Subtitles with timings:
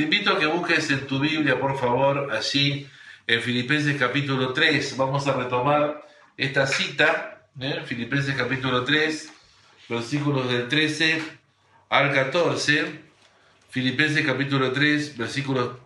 [0.00, 2.88] te invito a que busques en tu Biblia, por favor, allí
[3.26, 4.96] en Filipenses capítulo 3.
[4.96, 7.82] Vamos a retomar esta cita, ¿eh?
[7.84, 9.30] Filipenses capítulo 3,
[9.90, 11.22] versículos del 13
[11.90, 12.98] al 14.
[13.68, 15.76] Filipenses capítulo 3, versículos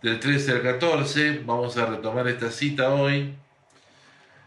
[0.00, 1.42] del 13 al 14.
[1.44, 3.34] Vamos a retomar esta cita hoy.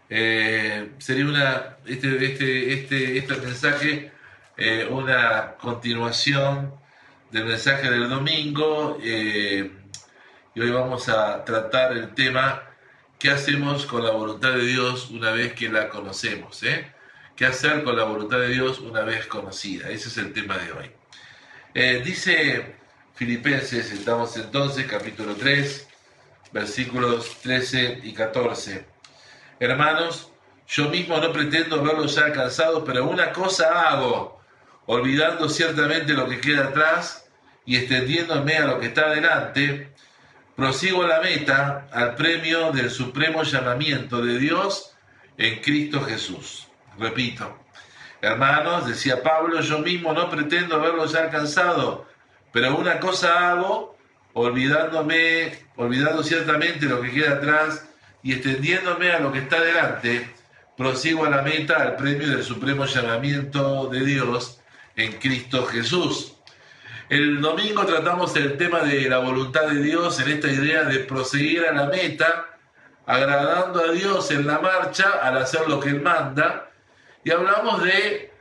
[0.10, 4.12] Eh, sería una, este, este, este, este mensaje
[4.58, 6.74] eh, una continuación
[7.36, 9.70] del mensaje del domingo eh,
[10.54, 12.63] y hoy vamos a tratar el tema
[13.20, 16.63] ¿qué hacemos con la voluntad de Dios una vez que la conocemos?
[16.63, 16.90] Eh?
[17.35, 19.90] ¿Qué hacer con la voluntad de Dios una vez conocida?
[19.90, 20.91] Ese es el tema de hoy.
[21.73, 22.77] Eh, dice
[23.16, 25.90] Filipenses, estamos entonces, capítulo 3,
[26.54, 28.85] versículos 13 y 14.
[29.59, 30.31] Hermanos,
[30.70, 34.41] yo mismo no pretendo verlos ya alcanzados, pero una cosa hago,
[34.85, 37.23] olvidando ciertamente lo que queda atrás
[37.66, 39.90] y extendiéndome a lo que está adelante,
[40.55, 44.96] prosigo a la meta, al premio del supremo llamamiento de Dios
[45.38, 46.68] en Cristo Jesús.
[46.98, 47.57] Repito,
[48.22, 52.07] hermanos, decía Pablo, yo mismo no pretendo haberlo ya alcanzado,
[52.54, 53.98] pero una cosa hago,
[54.34, 57.85] olvidándome, olvidando ciertamente lo que queda atrás
[58.24, 60.29] y extendiéndome a lo que está adelante,
[60.77, 64.62] prosigo a la meta, al premio del supremo llamamiento de Dios
[64.96, 66.34] en Cristo Jesús.
[67.07, 71.63] El domingo tratamos el tema de la voluntad de Dios en esta idea de proseguir
[71.63, 72.57] a la meta,
[73.06, 76.72] agradando a Dios en la marcha al hacer lo que Él manda.
[77.23, 78.31] Y hablamos de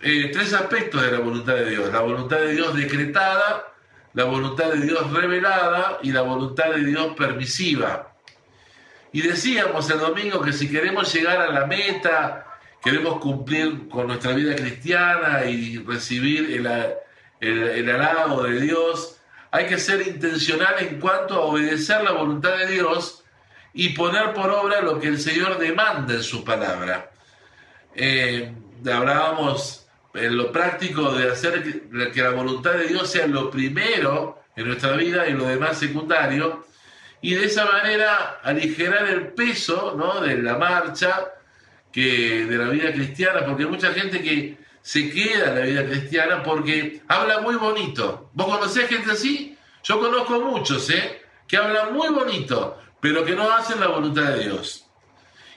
[0.00, 1.92] eh, tres aspectos de la voluntad de Dios.
[1.92, 3.64] La voluntad de Dios decretada,
[4.12, 8.14] la voluntad de Dios revelada y la voluntad de Dios permisiva.
[9.12, 12.46] Y decíamos el domingo que si queremos llegar a la meta,
[12.80, 16.68] queremos cumplir con nuestra vida cristiana y recibir el,
[17.40, 19.18] el, el de Dios,
[19.50, 23.24] hay que ser intencional en cuanto a obedecer la voluntad de Dios
[23.72, 27.10] y poner por obra lo que el Señor demanda en su palabra.
[27.94, 28.52] Eh,
[28.92, 31.62] hablábamos en lo práctico de hacer
[32.12, 36.64] que la voluntad de Dios sea lo primero en nuestra vida y lo demás secundario,
[37.20, 40.20] y de esa manera aligerar el peso ¿no?
[40.20, 41.32] de la marcha
[41.92, 45.86] que, de la vida cristiana, porque hay mucha gente que se queda en la vida
[45.86, 48.28] cristiana porque habla muy bonito.
[48.34, 49.56] ¿Vos conocés gente así?
[49.82, 51.22] Yo conozco muchos, ¿eh?
[51.48, 54.84] Que hablan muy bonito, pero que no hacen la voluntad de Dios.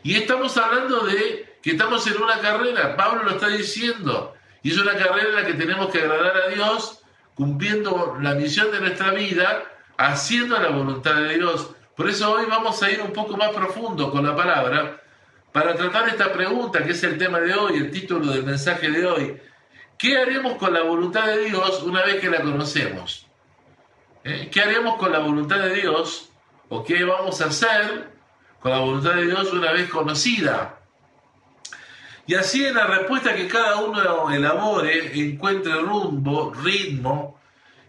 [0.02, 4.34] Y estamos hablando de que estamos en una carrera, Pablo lo está diciendo,
[4.64, 7.02] y es una carrera en la que tenemos que agradar a Dios,
[7.36, 9.66] cumpliendo la misión de nuestra vida,
[9.98, 11.72] haciendo la voluntad de Dios.
[11.98, 15.02] Por eso hoy vamos a ir un poco más profundo con la palabra
[15.52, 19.06] para tratar esta pregunta, que es el tema de hoy, el título del mensaje de
[19.06, 19.42] hoy.
[19.98, 23.28] ¿Qué haremos con la voluntad de Dios una vez que la conocemos?
[24.24, 24.50] ¿Eh?
[24.52, 26.30] ¿Qué haremos con la voluntad de Dios?
[26.70, 28.12] ¿O qué vamos a hacer
[28.60, 30.80] con la voluntad de Dios una vez conocida?
[32.28, 37.40] Y así en la respuesta que cada uno elabore, encuentre rumbo, ritmo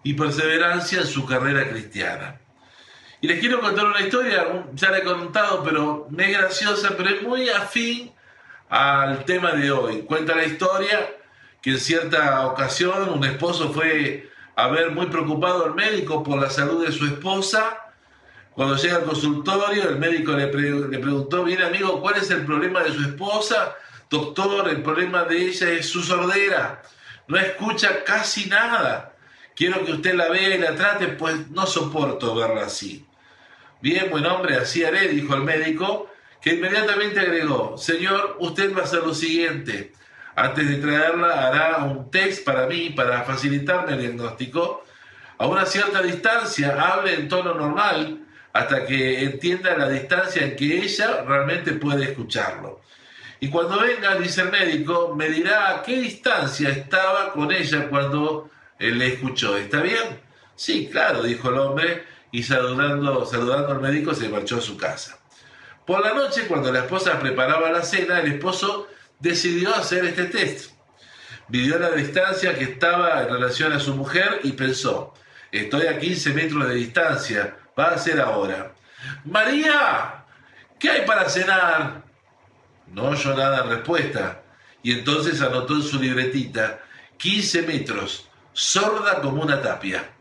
[0.04, 2.40] y perseverancia en su carrera cristiana.
[3.20, 7.10] Y les quiero contar una historia, ya la he contado, pero no es graciosa, pero
[7.10, 8.12] es muy afín
[8.68, 10.02] al tema de hoy.
[10.02, 11.16] Cuenta la historia
[11.60, 16.48] que en cierta ocasión un esposo fue a ver muy preocupado al médico por la
[16.48, 17.78] salud de su esposa.
[18.52, 22.84] Cuando llega al consultorio, el médico le, le preguntó, bien amigo, ¿cuál es el problema
[22.84, 23.74] de su esposa?
[24.08, 26.82] Doctor, el problema de ella es su sordera.
[27.26, 29.14] No escucha casi nada.
[29.56, 33.04] Quiero que usted la vea y la trate, pues no soporto verla así.
[33.80, 36.10] Bien, buen hombre, así haré, dijo el médico,
[36.42, 39.92] que inmediatamente agregó, Señor, usted va a hacer lo siguiente.
[40.34, 44.84] Antes de traerla hará un test para mí, para facilitarme el diagnóstico.
[45.38, 50.78] A una cierta distancia, hable en tono normal hasta que entienda la distancia en que
[50.82, 52.80] ella realmente puede escucharlo.
[53.38, 58.50] Y cuando venga, dice el médico, me dirá a qué distancia estaba con ella cuando
[58.80, 59.56] le escuchó.
[59.56, 60.20] ¿Está bien?
[60.56, 65.18] Sí, claro, dijo el hombre y saludando, saludando al médico se marchó a su casa.
[65.86, 68.88] Por la noche, cuando la esposa preparaba la cena, el esposo
[69.18, 70.72] decidió hacer este test.
[71.48, 75.14] Midió la distancia que estaba en relación a su mujer y pensó,
[75.50, 78.74] estoy a 15 metros de distancia, va a ser ahora.
[79.24, 80.24] María,
[80.78, 82.02] ¿qué hay para cenar?
[82.88, 84.42] No oyó nada en respuesta
[84.82, 86.80] y entonces anotó en su libretita
[87.16, 90.17] 15 metros, sorda como una tapia.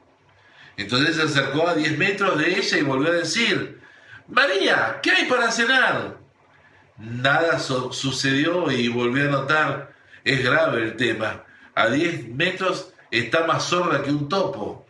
[0.77, 3.81] Entonces se acercó a 10 metros de ella y volvió a decir,
[4.27, 6.17] María, ¿qué hay para cenar?
[6.97, 9.93] Nada sucedió y volvió a notar,
[10.23, 11.43] es grave el tema,
[11.73, 14.85] a 10 metros está más sorda que un topo.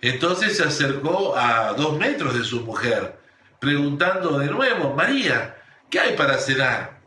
[0.00, 3.18] Entonces se acercó a dos metros de su mujer,
[3.60, 5.56] preguntando de nuevo, María,
[5.90, 7.00] ¿qué hay para cenar?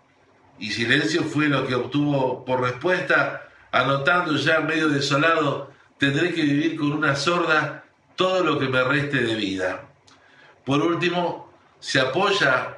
[0.60, 6.78] Y silencio fue lo que obtuvo por respuesta, anotando ya medio desolado, tendré que vivir
[6.78, 7.85] con una sorda
[8.16, 9.82] todo lo que me reste de vida.
[10.66, 12.78] Por último, se apoya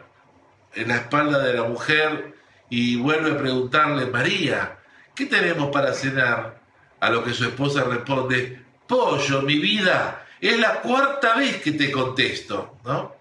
[0.74, 2.36] en la espalda de la mujer
[2.70, 4.78] y vuelve a preguntarle, María,
[5.16, 6.60] ¿qué tenemos para cenar?
[7.00, 11.92] A lo que su esposa responde, pollo, mi vida, es la cuarta vez que te
[11.92, 13.16] contesto, ¿no?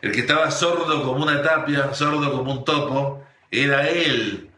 [0.00, 4.50] El que estaba sordo como una tapia, sordo como un topo, era él,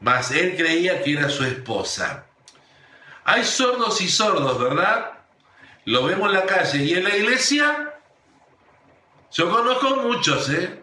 [0.00, 2.26] mas él creía que era su esposa.
[3.24, 5.15] Hay sordos y sordos, ¿verdad?
[5.86, 7.94] Lo vemos en la calle y en la iglesia.
[9.32, 10.82] Yo conozco muchos, ¿eh?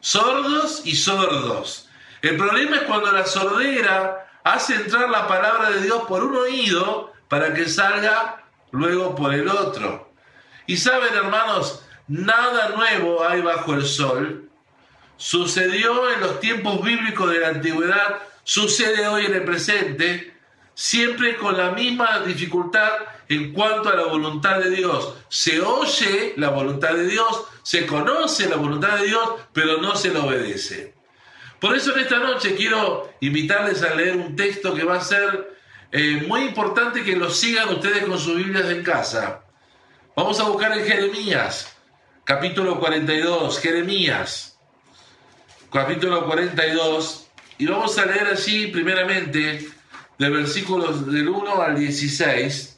[0.00, 1.88] Sordos y sordos.
[2.20, 7.12] El problema es cuando la sordera hace entrar la palabra de Dios por un oído
[7.28, 8.42] para que salga
[8.72, 10.12] luego por el otro.
[10.66, 14.50] Y saben, hermanos, nada nuevo hay bajo el sol.
[15.16, 20.36] Sucedió en los tiempos bíblicos de la antigüedad, sucede hoy en el presente,
[20.74, 22.90] siempre con la misma dificultad
[23.30, 25.14] en cuanto a la voluntad de Dios.
[25.28, 29.22] Se oye la voluntad de Dios, se conoce la voluntad de Dios,
[29.52, 30.94] pero no se la obedece.
[31.60, 35.56] Por eso en esta noche quiero invitarles a leer un texto que va a ser
[35.92, 39.44] eh, muy importante que lo sigan ustedes con sus Biblias en casa.
[40.16, 41.76] Vamos a buscar en Jeremías,
[42.24, 44.58] capítulo 42, Jeremías,
[45.72, 47.28] capítulo 42,
[47.58, 49.68] y vamos a leer así primeramente
[50.18, 52.69] de versículos del 1 al 16,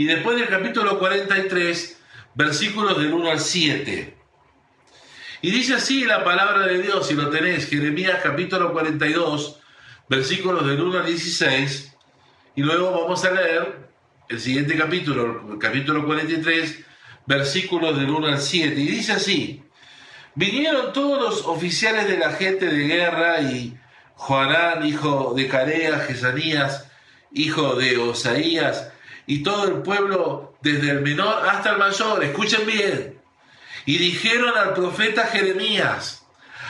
[0.00, 2.00] y después del capítulo 43,
[2.34, 4.16] versículos del 1 al 7.
[5.42, 9.60] Y dice así la palabra de Dios, si lo tenés, Jeremías capítulo 42,
[10.08, 11.94] versículos del 1 al 16,
[12.56, 13.90] y luego vamos a leer
[14.30, 16.82] el siguiente capítulo, capítulo 43,
[17.26, 19.62] versículos del 1 al 7, y dice así,
[20.34, 23.76] vinieron todos los oficiales de la gente de guerra y
[24.14, 26.90] Joanán, hijo de Carea, Jesanías,
[27.32, 28.94] hijo de Osaías,
[29.26, 33.20] y todo el pueblo, desde el menor hasta el mayor, escuchen bien,
[33.86, 36.26] y dijeron al profeta Jeremías,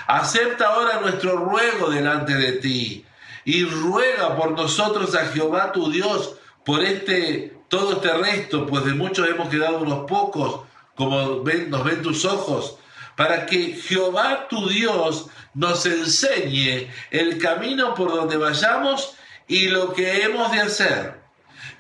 [0.07, 3.07] acepta ahora nuestro ruego delante de ti
[3.45, 8.95] y ruega por nosotros a Jehová tu Dios por este todo este resto, pues de
[8.95, 10.63] muchos hemos quedado unos pocos,
[10.97, 12.77] como nos ven tus ojos,
[13.17, 19.15] para que Jehová tu Dios nos enseñe el camino por donde vayamos
[19.47, 21.20] y lo que hemos de hacer.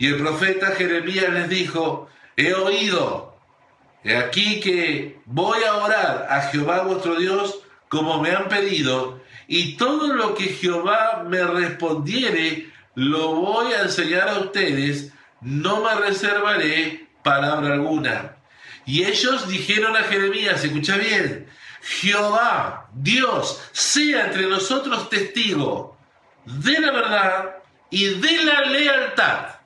[0.00, 3.30] Y el profeta Jeremías les dijo, he oído
[4.02, 9.76] He aquí que voy a orar a Jehová vuestro Dios como me han pedido, y
[9.76, 17.08] todo lo que Jehová me respondiere, lo voy a enseñar a ustedes, no me reservaré
[17.22, 18.36] palabra alguna.
[18.86, 21.48] Y ellos dijeron a Jeremías, escucha bien,
[21.82, 25.98] Jehová, Dios, sea entre nosotros testigo
[26.46, 27.56] de la verdad
[27.90, 29.59] y de la lealtad.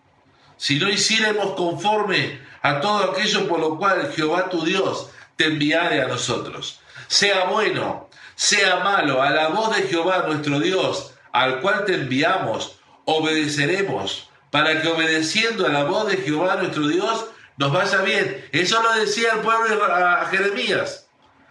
[0.57, 6.01] Si no hiciéramos conforme a todo aquello por lo cual Jehová tu Dios te enviare
[6.01, 6.81] a nosotros.
[7.09, 12.81] Sea bueno, sea malo, a la voz de Jehová nuestro Dios, al cual te enviamos,
[13.05, 17.27] obedeceremos, para que obedeciendo a la voz de Jehová nuestro Dios
[17.57, 18.49] nos vaya bien.
[18.53, 21.07] Eso lo decía el pueblo a Jeremías.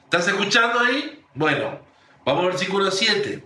[0.05, 1.23] ¿Estás escuchando ahí?
[1.33, 1.79] Bueno,
[2.25, 3.43] vamos al versículo 7.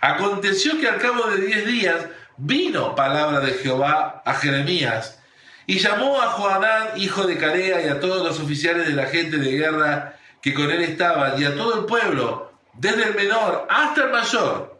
[0.00, 5.20] Aconteció que al cabo de diez días vino palabra de Jehová a Jeremías
[5.66, 9.38] y llamó a Joanán, hijo de Carea, y a todos los oficiales de la gente
[9.38, 14.04] de guerra que con él estaban, y a todo el pueblo, desde el menor hasta
[14.04, 14.78] el mayor.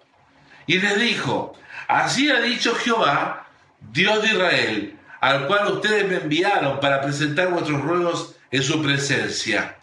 [0.67, 1.55] Y les dijo,
[1.89, 3.47] así ha dicho Jehová,
[3.81, 9.77] Dios de Israel, al cual ustedes me enviaron para presentar vuestros ruegos en su presencia.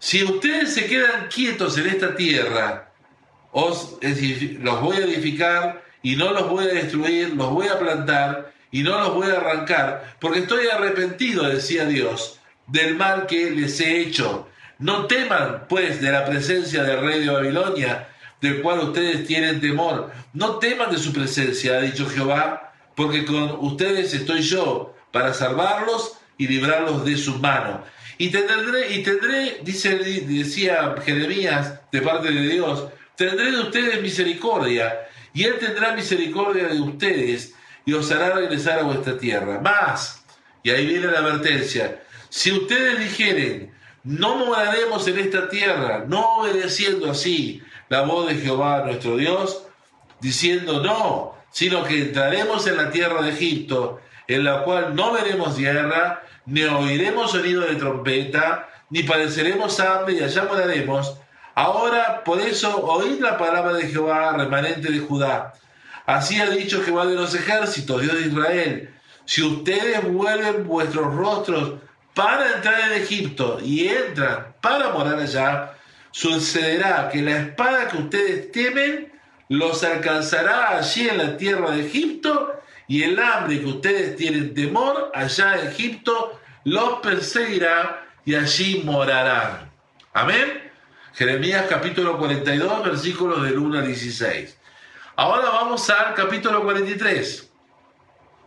[0.00, 2.90] Si ustedes se quedan quietos en esta tierra,
[3.52, 8.52] os los voy a edificar y no los voy a destruir, los voy a plantar
[8.70, 13.78] y no los voy a arrancar, porque estoy arrepentido, decía Dios, del mal que les
[13.80, 14.48] he hecho.
[14.78, 18.08] No teman, pues, de la presencia del rey de Babilonia,
[18.40, 20.10] del cual ustedes tienen temor.
[20.32, 26.18] No teman de su presencia, ha dicho Jehová, porque con ustedes estoy yo, para salvarlos
[26.38, 27.84] y librarlos de su mano.
[28.18, 34.98] Y tendré, y tendré dice, decía Jeremías, de parte de Dios, tendré de ustedes misericordia,
[35.34, 39.60] y Él tendrá misericordia de ustedes, y os hará regresar a vuestra tierra.
[39.60, 40.24] Más,
[40.62, 43.72] y ahí viene la advertencia, si ustedes dijeren,
[44.04, 49.66] no moraremos en esta tierra, no obedeciendo así la voz de Jehová nuestro Dios,
[50.20, 55.58] diciendo no, sino que entraremos en la tierra de Egipto, en la cual no veremos
[55.58, 61.18] guerra, ni oiremos sonido de trompeta, ni padeceremos hambre y allá moraremos.
[61.54, 65.52] Ahora, por eso, oíd la palabra de Jehová, remanente de Judá.
[66.06, 68.94] Así ha dicho Jehová de los ejércitos, Dios de Israel.
[69.24, 71.74] Si ustedes vuelven vuestros rostros
[72.14, 75.74] para entrar en Egipto y entran para morar allá,
[76.10, 79.12] sucederá que la espada que ustedes temen
[79.48, 85.10] los alcanzará allí en la tierra de Egipto y el hambre que ustedes tienen temor
[85.14, 89.70] allá en Egipto los perseguirá y allí morarán.
[90.12, 90.71] Amén.
[91.14, 94.56] Jeremías capítulo 42, versículos del 1 al 16.
[95.16, 97.50] Ahora vamos al capítulo 43,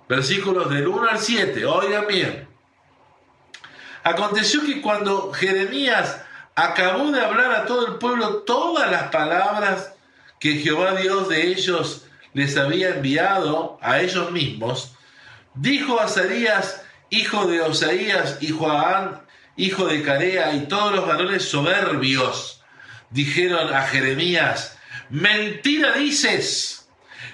[0.09, 1.63] versículos del 1 al 7.
[1.65, 2.47] Oigan bien.
[4.03, 6.23] Aconteció que cuando Jeremías
[6.55, 9.93] acabó de hablar a todo el pueblo todas las palabras
[10.39, 14.95] que Jehová Dios de ellos les había enviado a ellos mismos,
[15.53, 19.24] dijo a Azarías, hijo de Osaías, y Joán,
[19.57, 22.63] hijo de Carea, y todos los varones soberbios,
[23.09, 24.77] dijeron a Jeremías,
[25.09, 26.87] mentira dices,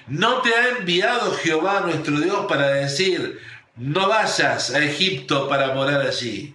[0.06, 3.40] no te ha enviado Jehová nuestro Dios para decir,
[3.76, 6.54] no vayas a Egipto para morar allí,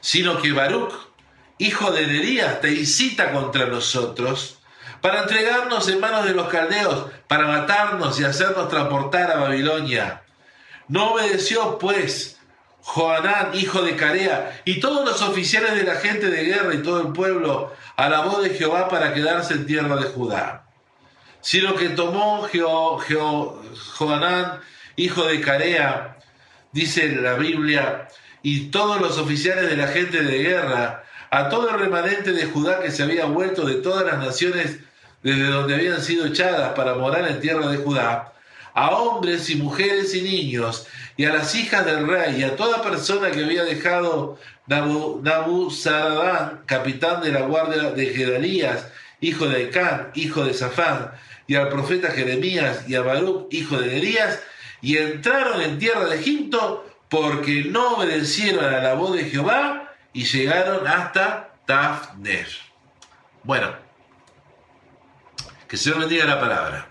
[0.00, 0.92] sino que Baruch,
[1.58, 4.58] hijo de Nerías, te incita contra nosotros,
[5.00, 10.22] para entregarnos en manos de los caldeos, para matarnos y hacernos transportar a Babilonia.
[10.88, 12.39] No obedeció, pues,
[12.82, 17.00] Joanán, hijo de Carea, y todos los oficiales de la gente de guerra y todo
[17.00, 20.64] el pueblo a la voz de Jehová para quedarse en tierra de Judá.
[21.40, 22.48] Sino que tomó
[23.96, 24.60] Joanán,
[24.96, 26.18] hijo de Carea,
[26.72, 28.08] dice la Biblia,
[28.42, 32.80] y todos los oficiales de la gente de guerra, a todo el remanente de Judá
[32.80, 34.78] que se había vuelto de todas las naciones
[35.22, 38.32] desde donde habían sido echadas para morar en tierra de Judá,
[38.74, 40.86] a hombres y mujeres y niños,
[41.20, 46.62] y a las hijas del rey, y a toda persona que había dejado Nabu, Saradán,
[46.64, 48.86] capitán de la guardia de Gedalías,
[49.20, 51.10] hijo de Ecán, hijo de Safán,
[51.46, 54.42] y al profeta Jeremías y a Baruch, hijo de Nerías,
[54.80, 60.24] y entraron en tierra de Egipto porque no obedecieron a la voz de Jehová y
[60.24, 62.48] llegaron hasta Tafner.
[63.44, 63.74] Bueno,
[65.68, 66.89] que se bendiga la palabra.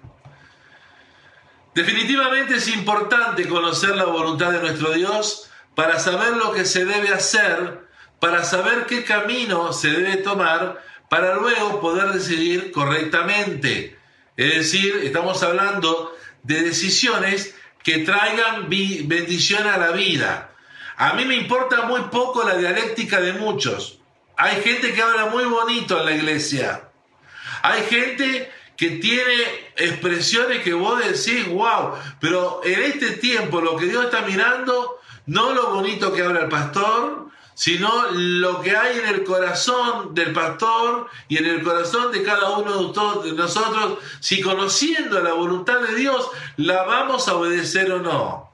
[1.76, 7.10] Definitivamente es importante conocer la voluntad de nuestro Dios para saber lo que se debe
[7.10, 7.88] hacer,
[8.20, 13.98] para saber qué camino se debe tomar, para luego poder decidir correctamente.
[14.36, 20.52] Es decir, estamos hablando de decisiones que traigan bendición a la vida.
[20.98, 24.00] A mí me importa muy poco la dialéctica de muchos.
[24.36, 26.90] Hay gente que habla muy bonito en la iglesia.
[27.62, 29.34] Hay gente que tiene
[29.76, 35.54] expresiones que vos decís, wow, pero en este tiempo lo que Dios está mirando, no
[35.54, 41.10] lo bonito que habla el pastor, sino lo que hay en el corazón del pastor
[41.28, 46.30] y en el corazón de cada uno de nosotros, si conociendo la voluntad de Dios,
[46.56, 48.50] la vamos a obedecer o no.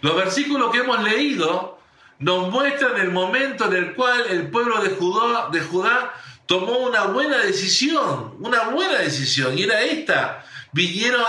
[0.00, 1.76] Los versículos que hemos leído
[2.20, 6.14] nos muestran el momento en el cual el pueblo de Judá, de Judá
[6.46, 10.44] tomó una buena decisión, una buena decisión, y era esta.
[10.72, 11.24] Vinieron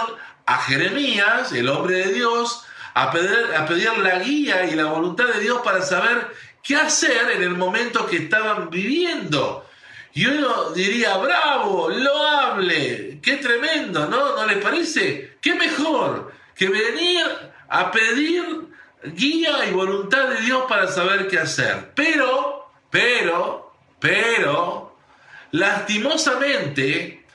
[0.45, 5.25] a Jeremías, el hombre de Dios, a pedir, a pedir la guía y la voluntad
[5.25, 6.27] de Dios para saber
[6.63, 9.67] qué hacer en el momento que estaban viviendo.
[10.13, 14.35] Y uno diría, bravo, loable, qué tremendo, ¿no?
[14.35, 15.37] ¿No les parece?
[15.39, 17.23] ¿Qué mejor que venir
[17.69, 18.67] a pedir
[19.03, 21.91] guía y voluntad de Dios para saber qué hacer?
[21.93, 24.86] Pero, pero, pero,
[25.51, 27.25] Lastimosamente,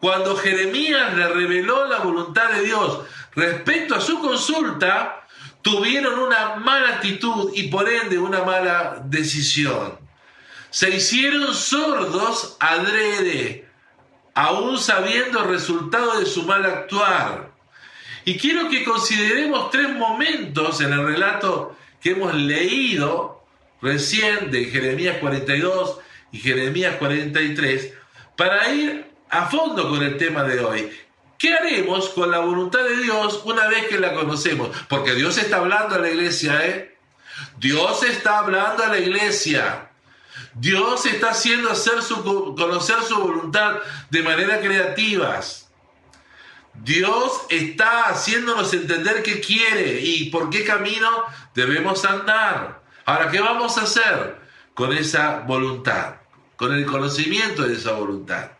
[0.00, 3.00] cuando Jeremías le reveló la voluntad de Dios
[3.34, 5.26] respecto a su consulta,
[5.62, 9.98] tuvieron una mala actitud y por ende una mala decisión.
[10.70, 13.68] Se hicieron sordos adrede,
[14.34, 17.52] aún sabiendo el resultado de su mal actuar.
[18.24, 23.44] Y quiero que consideremos tres momentos en el relato que hemos leído
[23.80, 25.98] recién de Jeremías 42
[26.32, 27.92] y Jeremías 43
[28.36, 30.90] para ir a fondo con el tema de hoy.
[31.38, 34.70] ¿Qué haremos con la voluntad de Dios una vez que la conocemos?
[34.88, 36.96] Porque Dios está hablando a la iglesia, ¿eh?
[37.58, 39.90] Dios está hablando a la iglesia.
[40.54, 42.22] Dios está haciendo hacer su,
[42.56, 43.76] conocer su voluntad
[44.10, 45.70] de manera creativas.
[46.74, 51.24] Dios está haciéndonos entender qué quiere y por qué camino
[51.54, 52.82] debemos andar.
[53.04, 54.38] Ahora, ¿qué vamos a hacer
[54.74, 56.21] con esa voluntad?
[56.62, 58.52] Con el conocimiento de esa voluntad.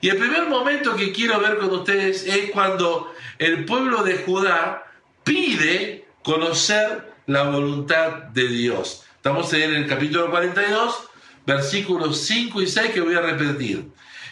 [0.00, 4.90] Y el primer momento que quiero ver con ustedes es cuando el pueblo de Judá
[5.22, 9.04] pide conocer la voluntad de Dios.
[9.16, 11.08] Estamos en el capítulo 42,
[11.44, 13.86] versículos 5 y 6 que voy a repetir.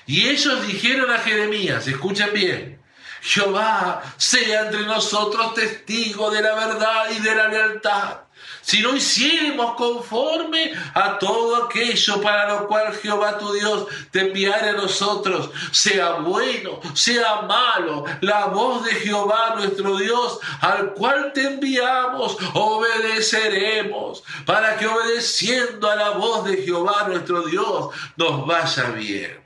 [0.07, 2.81] Y ellos dijeron a Jeremías, escuchen bien,
[3.21, 8.24] Jehová sea entre nosotros testigo de la verdad y de la lealtad
[8.65, 14.71] si no hiciéramos conforme a todo aquello para lo cual Jehová tu Dios te enviara
[14.71, 21.47] a nosotros, sea bueno, sea malo, la voz de Jehová nuestro Dios, al cual te
[21.47, 29.41] enviamos, obedeceremos, para que obedeciendo a la voz de Jehová nuestro Dios nos vaya bien.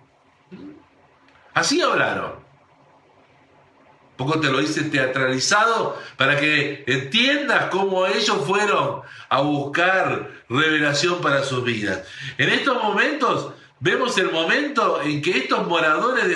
[1.55, 2.48] Así hablaron
[4.19, 11.45] poco te lo hice teatralizado para que entiendas cómo ellos fueron a buscar revelación para
[11.45, 12.03] sus vidas.
[12.37, 16.35] En estos momentos vemos el momento en que estos moradores de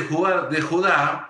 [0.61, 1.29] Judá,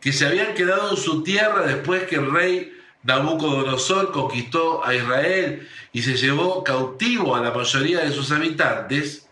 [0.00, 5.68] que se habían quedado en su tierra después que el rey Nabucodonosor conquistó a Israel
[5.92, 9.28] y se llevó cautivo a la mayoría de sus habitantes,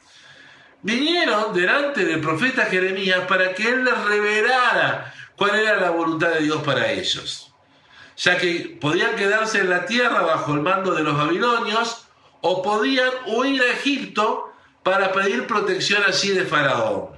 [0.83, 6.43] vinieron delante del profeta Jeremías para que él les revelara cuál era la voluntad de
[6.43, 7.51] Dios para ellos,
[8.15, 12.05] ya que podían quedarse en la tierra bajo el mando de los babilonios
[12.43, 17.13] o podían huir a Egipto para pedir protección allí de Faraón.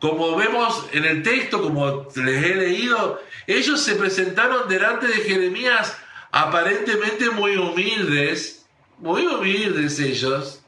[0.00, 5.98] Como vemos en el texto, como les he leído, ellos se presentaron delante de Jeremías
[6.32, 8.64] aparentemente muy humildes,
[8.96, 10.62] muy humildes ellos,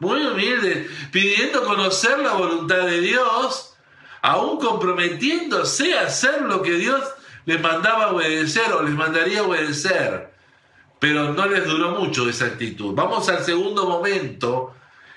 [0.00, 3.67] muy humildes, pidiendo conocer la voluntad de Dios
[4.22, 7.02] aún comprometiéndose a hacer lo que Dios
[7.46, 10.32] les mandaba obedecer o les mandaría obedecer.
[10.98, 12.94] Pero no les duró mucho esa actitud.
[12.94, 14.74] Vamos al segundo momento,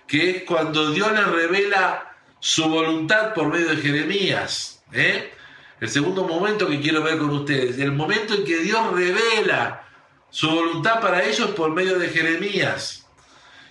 [0.08, 4.84] que es cuando Dios les revela su voluntad por medio de Jeremías.
[4.94, 5.32] ¿eh?
[5.80, 9.84] El segundo momento que quiero ver con ustedes, el momento en que Dios revela
[10.30, 13.08] su voluntad para ellos por medio de Jeremías.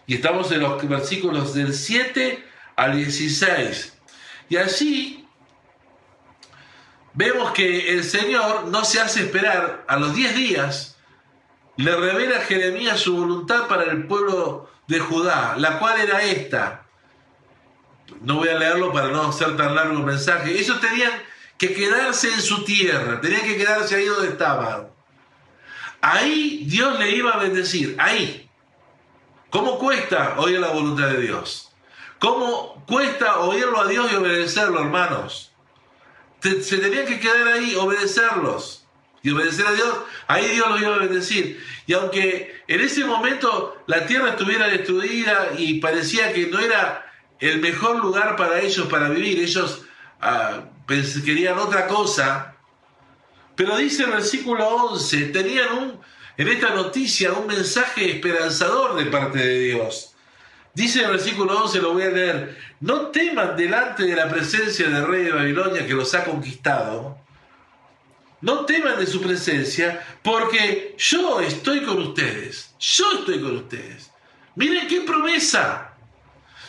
[0.07, 2.45] Y estamos en los versículos del 7
[2.77, 3.97] al 16.
[4.49, 5.20] Y allí
[7.15, 9.85] vemos que el Señor no se hace esperar.
[9.89, 10.97] A los 10 días
[11.77, 16.87] le revela a Jeremías su voluntad para el pueblo de Judá, la cual era esta.
[18.21, 20.59] No voy a leerlo para no hacer tan largo el mensaje.
[20.59, 21.13] Ellos tenían
[21.57, 24.89] que quedarse en su tierra, tenían que quedarse ahí donde estaban.
[26.01, 28.51] Ahí Dios le iba a bendecir, ahí.
[29.51, 31.73] ¿Cómo cuesta oír la voluntad de Dios?
[32.19, 35.50] ¿Cómo cuesta oírlo a Dios y obedecerlo, hermanos?
[36.43, 38.87] Se tenían que quedar ahí, obedecerlos
[39.23, 39.95] y obedecer a Dios,
[40.27, 41.63] ahí Dios los iba a bendecir.
[41.87, 47.07] Y aunque en ese momento la tierra estuviera destruida y parecía que no era
[47.39, 49.83] el mejor lugar para ellos para vivir, ellos
[50.21, 52.55] ah, querían otra cosa,
[53.57, 56.01] pero dice el versículo 11, tenían un,
[56.37, 60.10] en esta noticia un mensaje esperanzador de parte de Dios.
[60.75, 65.07] Dice el versículo 11, lo voy a leer, no teman delante de la presencia del
[65.07, 67.19] rey de Babilonia que los ha conquistado,
[68.41, 74.11] no teman de su presencia, porque yo estoy con ustedes, yo estoy con ustedes.
[74.55, 75.93] Miren qué promesa.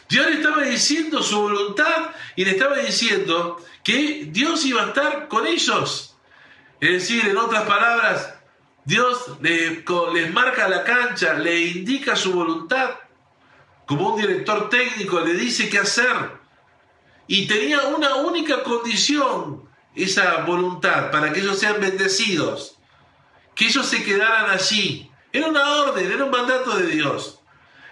[0.09, 5.27] Dios le estaba diciendo su voluntad y le estaba diciendo que Dios iba a estar
[5.27, 6.17] con ellos.
[6.81, 8.33] Es decir, en otras palabras,
[8.83, 9.83] Dios les,
[10.13, 12.89] les marca la cancha, le indica su voluntad
[13.91, 16.31] como un director técnico le dice qué hacer.
[17.27, 22.77] Y tenía una única condición, esa voluntad, para que ellos sean bendecidos,
[23.53, 25.11] que ellos se quedaran allí.
[25.33, 27.41] Era una orden, era un mandato de Dios.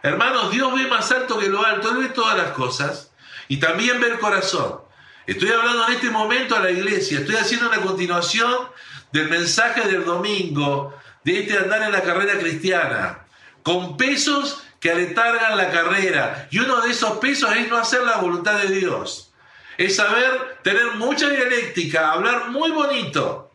[0.02, 3.12] Hermanos, Dios ve más alto que lo alto, Él ve todas las cosas
[3.50, 4.80] y también ve el corazón.
[5.28, 8.70] Estoy hablando en este momento a la iglesia, estoy haciendo una continuación
[9.12, 13.26] del mensaje del domingo, de este andar en la carrera cristiana,
[13.64, 16.48] con pesos que aletargan la carrera.
[16.52, 19.34] Y uno de esos pesos es no hacer la voluntad de Dios.
[19.78, 23.52] Es saber tener mucha dialéctica, hablar muy bonito.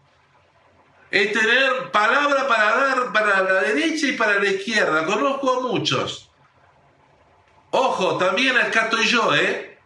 [1.10, 5.04] Es tener palabra para dar para la derecha y para la izquierda.
[5.06, 6.30] Conozco a muchos.
[7.70, 9.78] Ojo, también acá estoy yo, ¿eh?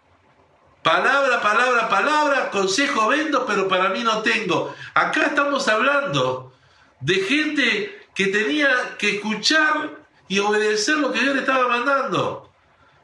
[0.82, 4.74] Palabra, palabra, palabra, consejo vendo, pero para mí no tengo.
[4.94, 6.52] Acá estamos hablando
[7.00, 9.90] de gente que tenía que escuchar
[10.28, 12.52] y obedecer lo que Dios le estaba mandando.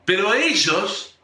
[0.04, 1.18] Pero ellos,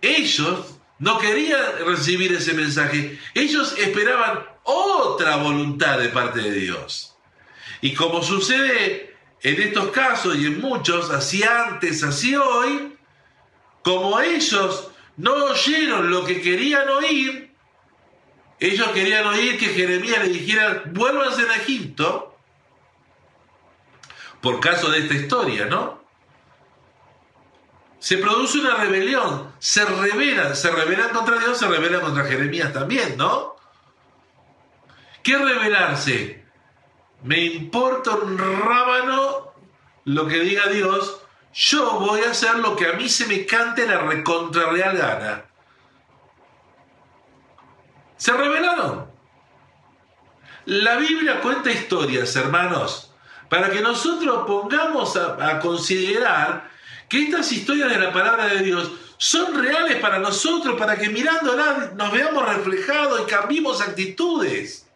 [0.00, 3.18] ellos no querían recibir ese mensaje.
[3.34, 7.16] Ellos esperaban otra voluntad de parte de Dios.
[7.80, 12.96] Y como sucede en estos casos y en muchos, así antes, así hoy,
[13.82, 17.54] como ellos no oyeron lo que querían oír,
[18.60, 22.27] ellos querían oír que Jeremías le dijera, vuélvanse a Egipto,
[24.40, 25.98] por caso de esta historia, ¿no?
[27.98, 33.16] Se produce una rebelión, se rebelan, se rebelan contra Dios, se rebelan contra Jeremías también,
[33.16, 33.56] ¿no?
[35.22, 36.44] ¿Qué rebelarse?
[37.24, 39.52] Me importa un rábano
[40.04, 41.20] lo que diga Dios,
[41.52, 45.44] yo voy a hacer lo que a mí se me cante la recontra real gana.
[48.16, 49.10] Se rebelaron.
[50.66, 53.07] La Biblia cuenta historias, hermanos,
[53.48, 56.70] para que nosotros pongamos a, considerar
[57.08, 61.94] que estas historias de la palabra de Dios son reales para nosotros, para que mirándolas
[61.94, 64.86] nos veamos reflejados y cambiemos actitudes.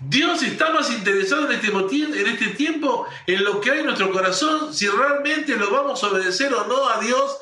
[0.00, 4.10] Dios está más interesado en este, en este tiempo en lo que hay en nuestro
[4.10, 7.38] corazón, si realmente lo vamos a obedecer o no a Dios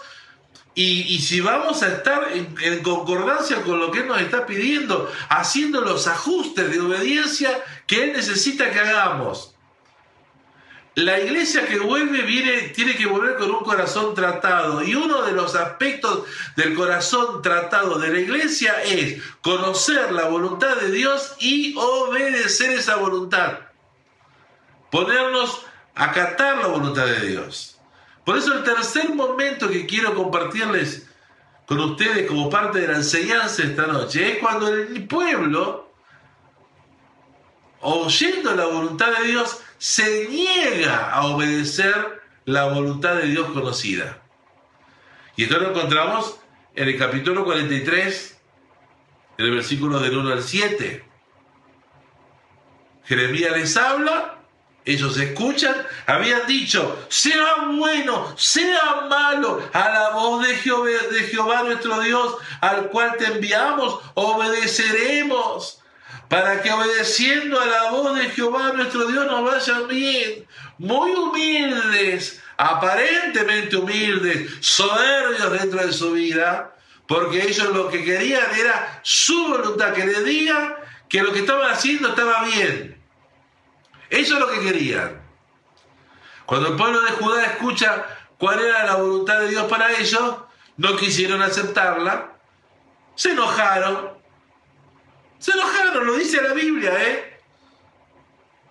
[0.75, 5.81] y, si vamos a estar en, concordancia con lo que Él nos está pidiendo, haciendo
[5.81, 9.57] los ajustes de obediencia que Él necesita que hagamos.
[10.95, 12.23] La iglesia que vuelve
[12.75, 14.83] tiene que volver con un corazón tratado.
[14.83, 16.25] Y uno de los aspectos
[16.57, 22.97] del corazón tratado de la iglesia es conocer la voluntad de Dios y obedecer esa
[22.97, 23.61] voluntad.
[24.91, 27.79] Ponernos a acatar la voluntad de Dios.
[28.25, 31.09] Por eso el tercer momento que quiero compartirles
[31.67, 35.93] con ustedes como parte de la enseñanza esta noche es cuando el pueblo,
[37.81, 44.23] oyendo la voluntad de Dios, se niega a obedecer la voluntad de Dios conocida.
[45.37, 46.39] Y esto lo encontramos
[46.75, 48.39] en el capítulo 43,
[49.39, 51.05] en el versículo del 1 al 7.
[53.05, 54.39] Jeremías les habla
[54.89, 61.63] ellos escuchan, habían dicho, sea bueno, sea malo, a la voz de Jehová, de Jehová
[61.63, 65.83] nuestro Dios, al cual te enviamos, obedeceremos,
[66.29, 70.47] para que obedeciendo a la voz de Jehová nuestro Dios nos vaya bien,
[70.79, 76.75] muy humildes, aparentemente humildes, soberbios dentro de su vida,
[77.07, 80.75] porque ellos lo que querían era su voluntad, que le digan
[81.09, 83.03] que lo que estaban haciendo estaba bien.
[84.11, 85.21] Eso es lo que querían.
[86.45, 88.07] Cuando el pueblo de Judá escucha
[88.39, 90.37] cuál era la voluntad de Dios para ellos,
[90.77, 92.33] no quisieron aceptarla,
[93.15, 94.18] se enojaron.
[95.39, 97.41] Se enojaron, lo dice la Biblia, ¿eh?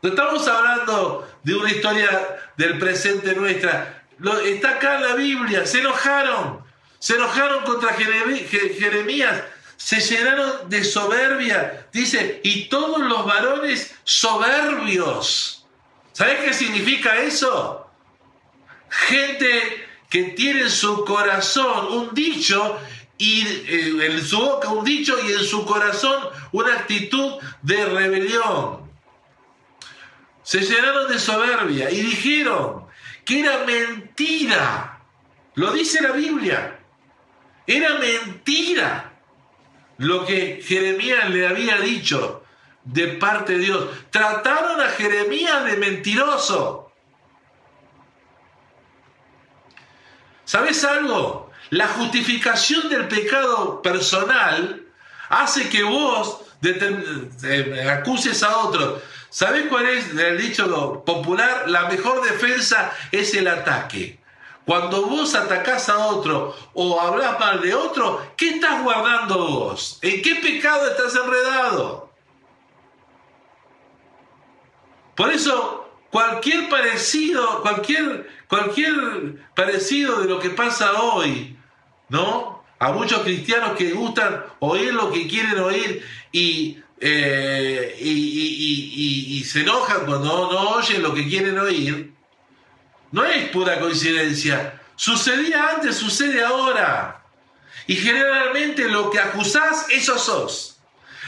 [0.02, 2.10] No estamos hablando de una historia
[2.56, 4.04] del presente nuestra.
[4.46, 6.66] está acá en la Biblia, se enojaron.
[7.00, 9.44] Se enojaron contra Jeremías
[9.78, 11.88] se llenaron de soberbia.
[11.94, 15.66] Dice, y todos los varones soberbios.
[16.12, 17.88] ¿Sabes qué significa eso?
[18.90, 22.80] Gente que tiene en su corazón un dicho
[23.18, 28.92] y eh, en su boca un dicho y en su corazón una actitud de rebelión.
[30.44, 32.86] Se llenaron de soberbia y dijeron
[33.26, 35.02] que era mentira.
[35.56, 36.80] Lo dice la Biblia.
[37.66, 39.14] Era mentira
[39.98, 42.44] lo que Jeremías le había dicho
[42.86, 43.90] de parte de Dios.
[44.10, 46.92] Trataron a Jeremías de mentiroso.
[50.46, 51.47] ¿Sabes algo?
[51.70, 54.84] La justificación del pecado personal
[55.30, 59.02] hace que vos eh, acuses a otro.
[59.30, 61.70] ¿Sabes cuál es el dicho popular?
[61.70, 64.20] La mejor defensa es el ataque.
[64.66, 70.00] Cuando vos atacás a otro o hablas mal de otro, ¿qué estás guardando vos?
[70.02, 72.12] ¿En qué pecado estás enredado?
[75.16, 81.57] Por eso, cualquier parecido, cualquier, cualquier parecido de lo que pasa hoy,
[82.10, 82.64] ¿no?
[82.80, 89.62] A muchos cristianos que gustan oír lo que quieren oír y, eh, y, y se
[89.62, 92.14] enojan cuando no oyen lo que quieren oír,
[93.12, 94.80] no es pura coincidencia.
[94.96, 97.24] Sucedía antes, sucede ahora.
[97.88, 100.78] Y generalmente lo que acusás, eso sos.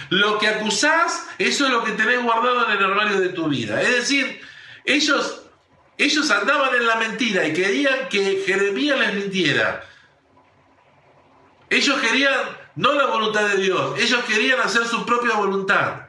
[0.10, 3.82] Lo que acusás, eso es lo que tenés guardado en el armario de tu vida.
[3.82, 4.42] Es decir,
[4.86, 5.44] ellos,
[5.98, 9.86] ellos andaban en la mentira y querían que Jeremías les mintiera.
[11.70, 12.34] Ellos querían
[12.76, 16.08] no la voluntad de Dios, ellos querían hacer su propia voluntad.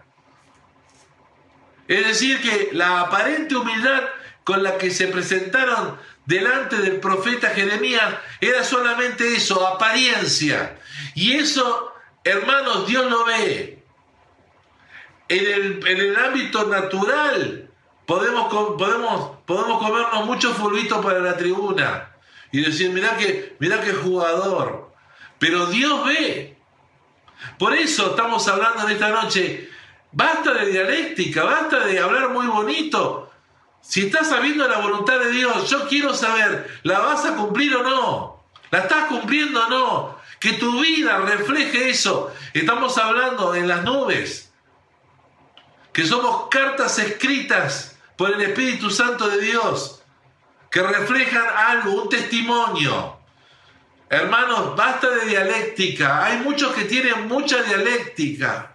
[1.88, 4.05] Es decir, que la aparente humildad
[4.44, 10.79] con la que se presentaron delante del profeta Jeremías era solamente eso, apariencia.
[11.16, 11.92] Y eso,
[12.23, 13.83] hermanos, Dios lo ve.
[15.29, 17.68] En el, en el ámbito natural
[18.07, 22.11] podemos, podemos, podemos comernos mucho fulbito para la tribuna
[22.53, 24.89] y decir, mirá que, mirá que jugador.
[25.40, 26.57] Pero Dios ve.
[27.59, 29.68] Por eso estamos hablando en esta noche,
[30.12, 33.31] basta de dialéctica, basta de hablar muy bonito,
[33.81, 37.83] si estás sabiendo la voluntad de Dios, yo quiero saber, ¿la vas a cumplir o
[37.83, 38.44] no?
[38.70, 40.20] ¿La estás cumpliendo o no?
[40.38, 42.33] Que tu vida refleje eso.
[42.53, 44.53] Estamos hablando en las nubes,
[45.92, 50.03] que somos cartas escritas por el Espíritu Santo de Dios,
[50.70, 53.20] que reflejan algo, un testimonio.
[54.12, 56.25] Hermanos, basta de dialéctica.
[56.25, 58.75] Hay muchos que tienen mucha dialéctica.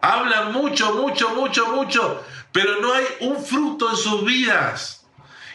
[0.00, 5.06] Hablan mucho, mucho, mucho, mucho, pero no hay un fruto en sus vidas.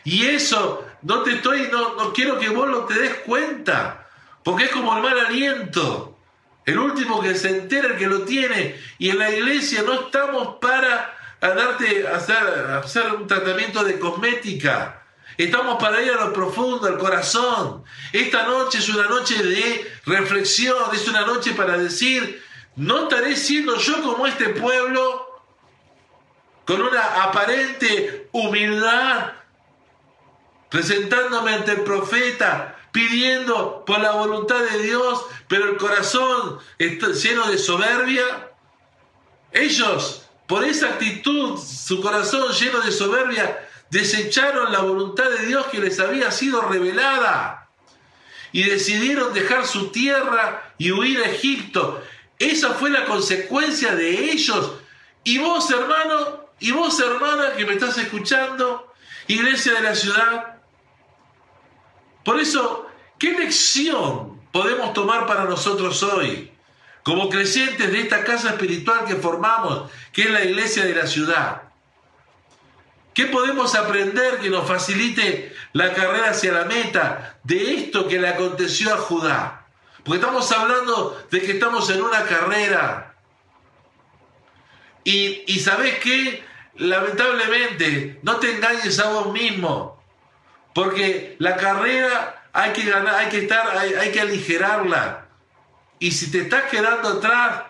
[0.05, 4.07] Y eso, no te estoy, no, no quiero que vos lo te des cuenta,
[4.43, 6.17] porque es como el mal aliento.
[6.65, 8.79] El último que se entera, el que lo tiene.
[8.97, 12.37] Y en la iglesia no estamos para darte, hacer,
[12.81, 15.00] hacer un tratamiento de cosmética.
[15.41, 17.83] Estamos para ir a lo profundo, al corazón.
[18.13, 22.43] Esta noche es una noche de reflexión, es una noche para decir,
[22.75, 25.43] no estaré siendo yo como este pueblo
[26.63, 29.31] con una aparente humildad,
[30.69, 37.49] presentándome ante el profeta, pidiendo por la voluntad de Dios, pero el corazón está lleno
[37.49, 38.51] de soberbia.
[39.51, 45.79] Ellos, por esa actitud, su corazón lleno de soberbia, desecharon la voluntad de Dios que
[45.79, 47.69] les había sido revelada
[48.53, 52.01] y decidieron dejar su tierra y huir a Egipto.
[52.39, 54.73] Esa fue la consecuencia de ellos.
[55.23, 58.93] Y vos, hermano, y vos, hermana, que me estás escuchando,
[59.27, 60.55] iglesia de la ciudad,
[62.23, 62.87] por eso,
[63.19, 66.51] ¿qué lección podemos tomar para nosotros hoy?
[67.03, 71.70] Como creyentes de esta casa espiritual que formamos, que es la iglesia de la ciudad.
[73.13, 78.29] ¿Qué podemos aprender que nos facilite la carrera hacia la meta de esto que le
[78.29, 79.65] aconteció a Judá?
[80.03, 83.15] Porque estamos hablando de que estamos en una carrera.
[85.03, 86.43] Y, y sabes qué?
[86.77, 90.01] Lamentablemente, no te engañes a vos mismo.
[90.73, 95.27] Porque la carrera hay que ganar, hay que estar, hay, que aligerarla.
[95.99, 97.63] Y si te estás quedando atrás,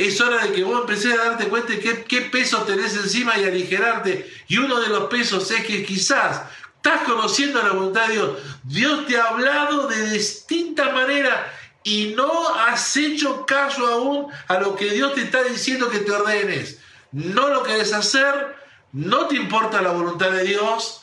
[0.00, 3.38] es hora de que vos empecés a darte cuenta de qué, qué peso tenés encima
[3.38, 4.32] y aligerarte.
[4.48, 6.42] Y uno de los pesos es que quizás
[6.76, 8.38] estás conociendo la voluntad de Dios.
[8.62, 11.52] Dios te ha hablado de distinta manera
[11.84, 16.12] y no has hecho caso aún a lo que Dios te está diciendo que te
[16.12, 16.78] ordenes.
[17.12, 18.56] No lo querés hacer,
[18.92, 21.02] no te importa la voluntad de Dios,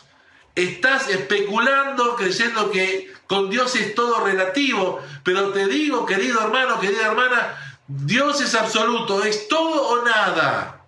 [0.56, 7.08] estás especulando creyendo que con Dios es todo relativo, pero te digo, querido hermano, querida
[7.08, 10.82] hermana, Dios es absoluto, es todo o nada.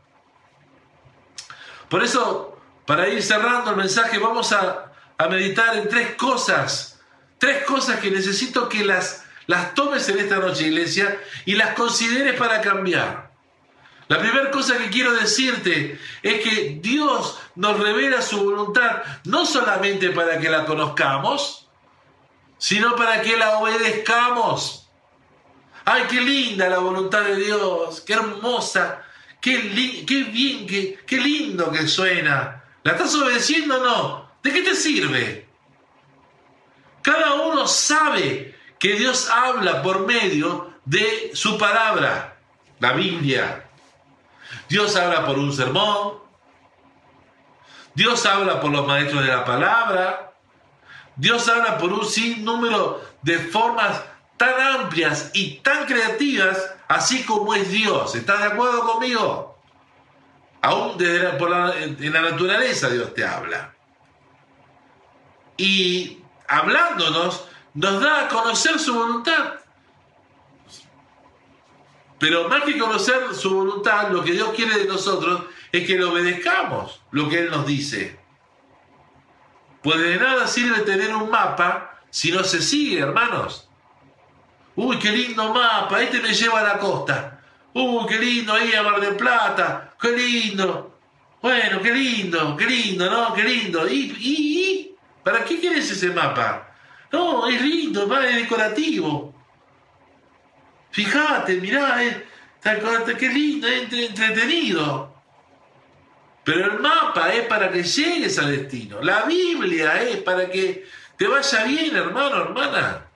[1.89, 6.99] Por eso, para ir cerrando el mensaje, vamos a, a meditar en tres cosas,
[7.37, 12.37] tres cosas que necesito que las las tomes en esta noche, iglesia, y las consideres
[12.37, 13.31] para cambiar.
[14.07, 20.11] La primera cosa que quiero decirte es que Dios nos revela su voluntad no solamente
[20.11, 21.67] para que la conozcamos,
[22.59, 24.78] sino para que la obedezcamos.
[25.91, 29.01] Ay, qué linda la voluntad de Dios, qué hermosa,
[29.41, 30.05] qué, bien,
[30.67, 32.63] qué, qué lindo que suena.
[32.83, 34.31] ¿La estás obedeciendo o no?
[34.43, 35.47] ¿De qué te sirve?
[37.01, 42.37] Cada uno sabe que Dios habla por medio de su palabra,
[42.79, 43.67] la Biblia.
[44.69, 46.19] Dios habla por un sermón.
[47.95, 50.33] Dios habla por los maestros de la palabra.
[51.15, 54.03] Dios habla por un sinnúmero de formas
[54.39, 58.15] tan amplias y tan creativas, así como es Dios.
[58.15, 59.59] ¿Estás de acuerdo conmigo?
[60.61, 60.97] Aún
[61.37, 63.75] por en la naturaleza Dios te habla.
[65.57, 69.55] Y hablándonos, nos da a conocer su voluntad.
[72.17, 76.05] Pero más que conocer su voluntad, lo que Dios quiere de nosotros es que le
[76.05, 78.17] obedezcamos lo que Él nos dice.
[79.83, 83.68] Pues de nada sirve tener un mapa si no se sigue, hermanos.
[84.81, 87.41] Uy, qué lindo mapa, este me lleva a la costa.
[87.73, 90.97] Uy, qué lindo ahí a Mar del Plata, qué lindo.
[91.41, 93.33] Bueno, qué lindo, qué lindo, ¿no?
[93.33, 93.85] Qué lindo.
[93.89, 94.95] ¿Y, y, y?
[95.21, 96.71] para qué quieres ese mapa?
[97.11, 99.35] No, es lindo, es decorativo.
[100.91, 102.15] Fíjate, mirá, es,
[103.17, 105.13] qué lindo, es entretenido.
[106.45, 109.01] Pero el mapa es para que llegues al destino.
[109.01, 110.87] La Biblia es para que
[111.17, 113.08] te vaya bien, hermano, hermana.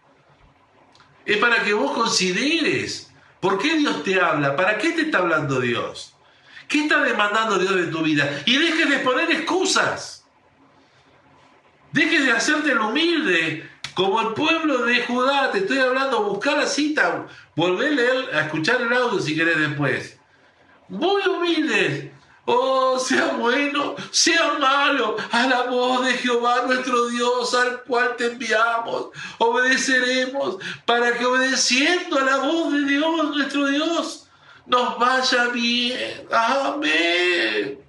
[1.25, 5.59] Es para que vos consideres por qué Dios te habla, para qué te está hablando
[5.59, 6.13] Dios.
[6.67, 8.41] ¿Qué está demandando Dios de tu vida?
[8.45, 10.25] Y dejes de poner excusas.
[11.91, 16.65] Dejes de hacerte el humilde como el pueblo de Judá, te estoy hablando, buscar la
[16.65, 20.17] cita, volver a, leer, a escuchar el audio si querés después.
[20.89, 22.11] Muy humildes,
[22.45, 28.25] Oh, sea bueno, sea malo, a la voz de Jehová nuestro Dios, al cual te
[28.25, 34.27] enviamos, obedeceremos, para que obedeciendo a la voz de Dios nuestro Dios,
[34.65, 36.27] nos vaya bien.
[36.31, 37.79] Amén.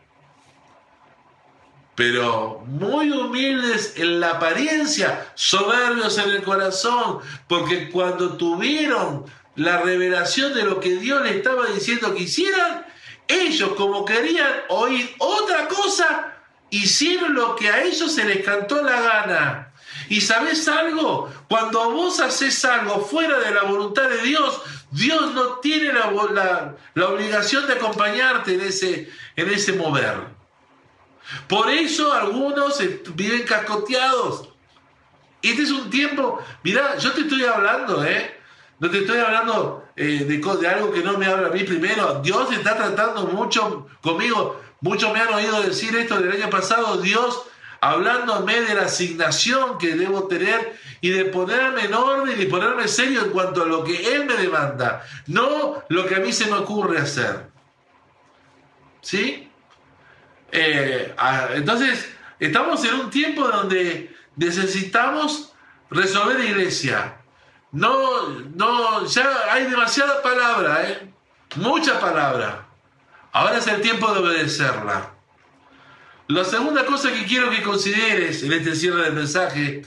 [1.97, 9.25] Pero muy humildes en la apariencia, soberbios en el corazón, porque cuando tuvieron
[9.57, 12.85] la revelación de lo que Dios les estaba diciendo que hicieran,
[13.29, 16.33] ellos como querían oír otra cosa,
[16.71, 19.73] hicieron lo que a ellos se les cantó la gana.
[20.09, 24.61] Y sabes algo, cuando vos haces algo fuera de la voluntad de Dios,
[24.91, 30.15] Dios no tiene la, la, obligación de acompañarte en ese, en ese mover.
[31.49, 32.79] Por eso algunos
[33.15, 34.51] viven cascoteados.
[35.43, 38.41] Este es un tiempo, mira, yo te estoy hablando, ¿eh?
[38.79, 42.21] No te estoy hablando eh, de, algo que no me habla a mí primero.
[42.23, 44.61] Dios está tratando mucho conmigo.
[44.81, 46.99] Muchos me han oído decir esto del año pasado.
[46.99, 47.43] Dios
[47.81, 53.25] hablándome de la asignación que debo tener y de ponerme en orden y ponerme serio
[53.25, 56.55] en cuanto a lo que Él me demanda, no lo que a mí se me
[56.55, 57.47] ocurre hacer.
[59.03, 59.51] ¿Sí?
[60.51, 62.09] Eh, ah, entonces,
[62.41, 65.53] estamos en un tiempo donde necesitamos
[65.91, 67.19] resolver iglesia.
[67.75, 71.13] No, no, ya hay demasiada palabra, ¿eh?
[71.57, 72.69] Mucha palabra.
[73.33, 75.11] Ahora es el tiempo de obedecerla.
[76.29, 79.85] La segunda cosa que quiero que consideres en este cierre del mensaje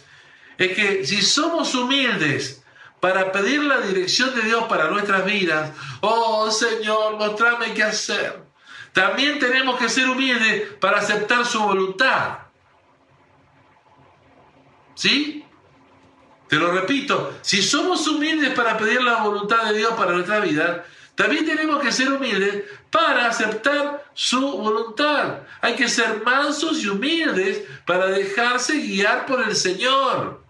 [0.57, 2.61] es que si somos humildes
[2.99, 5.71] para pedir la dirección de Dios para nuestras vidas,
[6.01, 8.43] oh Señor, mostrame qué hacer.
[8.91, 12.39] También tenemos que ser humildes para aceptar su voluntad.
[14.93, 15.36] ¿Sí?
[16.47, 20.85] Te lo repito, si somos humildes para pedir la voluntad de Dios para nuestra vida,
[21.15, 25.39] también tenemos que ser humildes para aceptar su voluntad.
[25.61, 30.41] Hay que ser mansos y humildes para dejarse guiar por el Señor.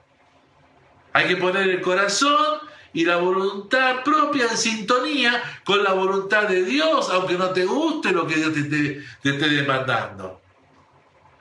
[1.13, 2.59] Hay que poner el corazón
[2.93, 8.11] y la voluntad propia en sintonía con la voluntad de Dios, aunque no te guste
[8.11, 10.41] lo que Dios te esté, te esté demandando.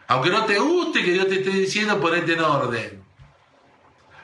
[0.07, 3.06] Aunque no te guste que Dios te esté diciendo ponete en orden.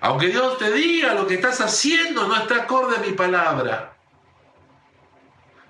[0.02, 3.92] Aunque Dios te diga lo que estás haciendo no está acorde a mi palabra.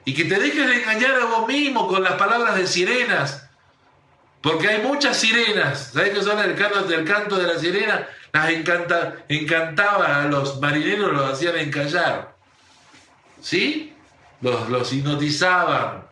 [0.07, 3.47] Y que te dejes de engañar a vos mismo con las palabras de sirenas.
[4.41, 5.91] Porque hay muchas sirenas.
[5.93, 8.09] ¿Sabes qué son el canto, del canto de la sirena?
[8.33, 12.35] Las encanta, encantaba a los marineros, los hacían encallar.
[13.39, 13.95] ¿Sí?
[14.41, 16.07] Los, los hipnotizaban.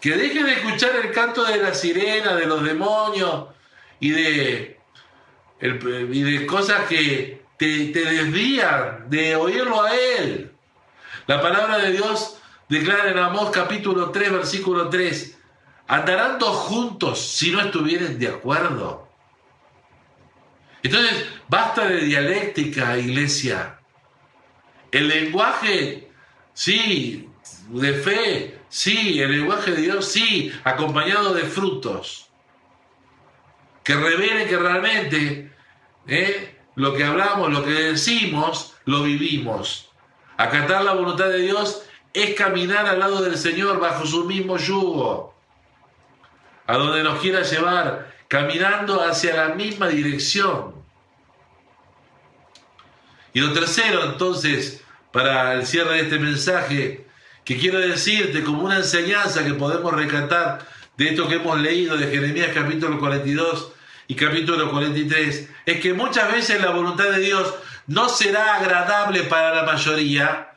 [0.00, 3.44] Que dejen de escuchar el canto de la sirena, de los demonios
[4.00, 4.80] y de,
[5.60, 10.52] y de cosas que, te, desvían de oírlo a Él.
[11.26, 12.38] La palabra de Dios
[12.68, 15.38] declara en Amós capítulo 3, versículo 3,
[15.86, 19.08] andarán dos juntos si no estuvieren de acuerdo.
[20.82, 23.78] Entonces, basta de dialéctica, iglesia.
[24.92, 26.10] El lenguaje,
[26.52, 27.28] sí,
[27.68, 32.28] de fe, sí, el lenguaje de Dios, sí, acompañado de frutos.
[33.82, 35.54] Que revelen que realmente
[36.06, 36.53] ¿eh?
[36.76, 39.90] Lo que hablamos, lo que decimos, lo vivimos.
[40.36, 41.82] Acatar la voluntad de Dios
[42.12, 45.34] es caminar al lado del Señor bajo su mismo yugo,
[46.66, 50.74] a donde nos quiera llevar, caminando hacia la misma dirección.
[53.32, 54.82] Y lo tercero, entonces,
[55.12, 57.06] para el cierre de este mensaje,
[57.44, 62.06] que quiero decirte como una enseñanza que podemos recatar de esto que hemos leído de
[62.06, 63.72] Jeremías capítulo 42,
[64.06, 67.54] y capítulo 43 es que muchas veces la voluntad de Dios
[67.86, 70.52] no será agradable para la mayoría,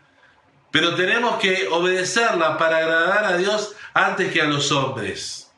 [0.71, 5.51] pero tenemos que obedecerla para agradar a Dios antes que a los hombres.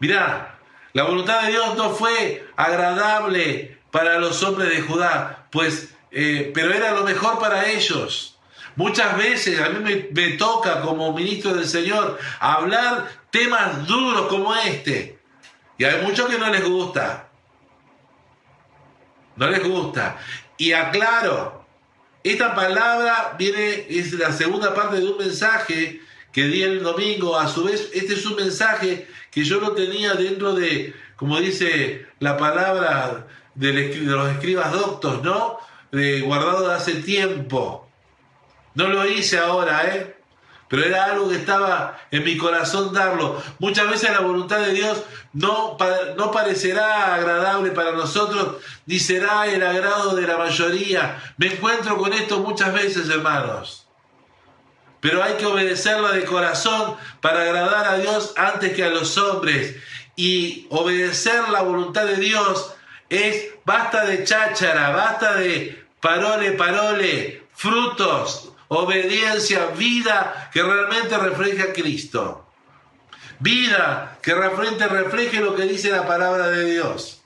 [0.00, 0.58] Mirá,
[0.92, 6.72] la voluntad de Dios no fue agradable para los hombres de Judá, pues, eh, pero
[6.72, 8.38] era lo mejor para ellos.
[8.74, 14.54] Muchas veces a mí me, me toca como ministro del Señor hablar temas duros como
[14.54, 15.18] este,
[15.78, 17.28] y hay muchos que no les gusta.
[19.36, 20.18] No les gusta.
[20.56, 21.64] Y aclaro,
[22.22, 26.00] esta palabra viene, es la segunda parte de un mensaje
[26.32, 27.38] que di el domingo.
[27.38, 32.06] A su vez, este es un mensaje que yo lo tenía dentro de, como dice
[32.20, 35.58] la palabra de los escribas doctos, ¿no?
[35.90, 37.88] De, guardado de hace tiempo.
[38.74, 40.16] No lo hice ahora, ¿eh?
[40.72, 43.42] pero era algo que estaba en mi corazón darlo.
[43.58, 45.02] Muchas veces la voluntad de Dios
[45.34, 45.76] no,
[46.16, 48.56] no parecerá agradable para nosotros,
[48.86, 51.22] ni el agrado de la mayoría.
[51.36, 53.86] Me encuentro con esto muchas veces, hermanos.
[55.00, 59.76] pero hay que obedecerla de corazón para agradar a Dios antes que a los hombres.
[60.14, 62.72] Y obedecer la voluntad de Dios
[63.08, 71.72] es basta de cháchara, basta de parole, parole, frutos, obediencia, vida que realmente refleja a
[71.72, 72.46] Cristo.
[73.40, 77.21] Vida que realmente refleje lo que dice la palabra de Dios.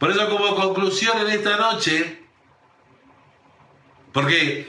[0.00, 2.24] Por eso como conclusión en esta noche,
[4.14, 4.66] porque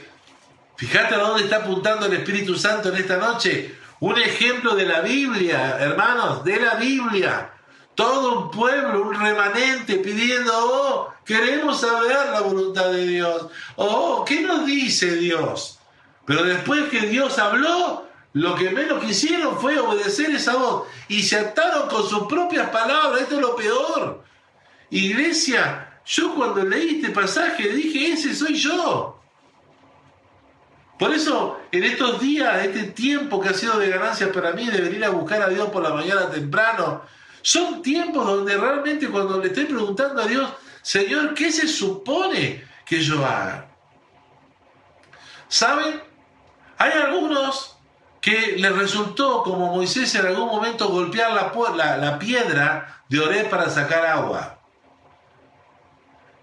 [0.76, 5.00] fíjate a dónde está apuntando el Espíritu Santo en esta noche, un ejemplo de la
[5.00, 7.50] Biblia, hermanos, de la Biblia.
[7.94, 13.46] Todo un pueblo, un remanente pidiendo, oh, queremos saber la voluntad de Dios.
[13.76, 15.78] Oh, ¿qué nos dice Dios?
[16.26, 21.38] Pero después que Dios habló, lo que menos quisieron fue obedecer esa voz y se
[21.38, 23.22] ataron con sus propias palabras.
[23.22, 24.31] Esto es lo peor.
[24.92, 29.18] Iglesia, yo cuando leí este pasaje dije, ese soy yo.
[30.98, 34.82] Por eso, en estos días, este tiempo que ha sido de ganancia para mí de
[34.82, 37.02] venir a buscar a Dios por la mañana temprano,
[37.40, 43.00] son tiempos donde realmente cuando le estoy preguntando a Dios, Señor, ¿qué se supone que
[43.00, 43.68] yo haga?
[45.48, 46.02] ¿Saben?
[46.76, 47.78] Hay algunos
[48.20, 53.70] que les resultó, como Moisés en algún momento, golpear la, la, piedra de Oré para
[53.70, 54.61] sacar agua.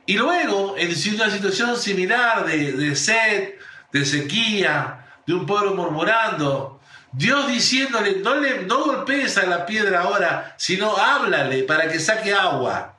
[0.10, 3.53] Y luego, en una situación similar de, sed,
[3.91, 6.82] de sequía, de un pueblo murmurando,
[7.12, 12.34] Dios diciéndole, no, le, no golpees a la piedra ahora, sino háblale para que saque
[12.34, 12.97] agua.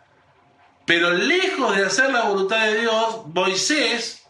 [0.87, 4.23] Pero lejos de hacer la voluntad de Dios, Moisés,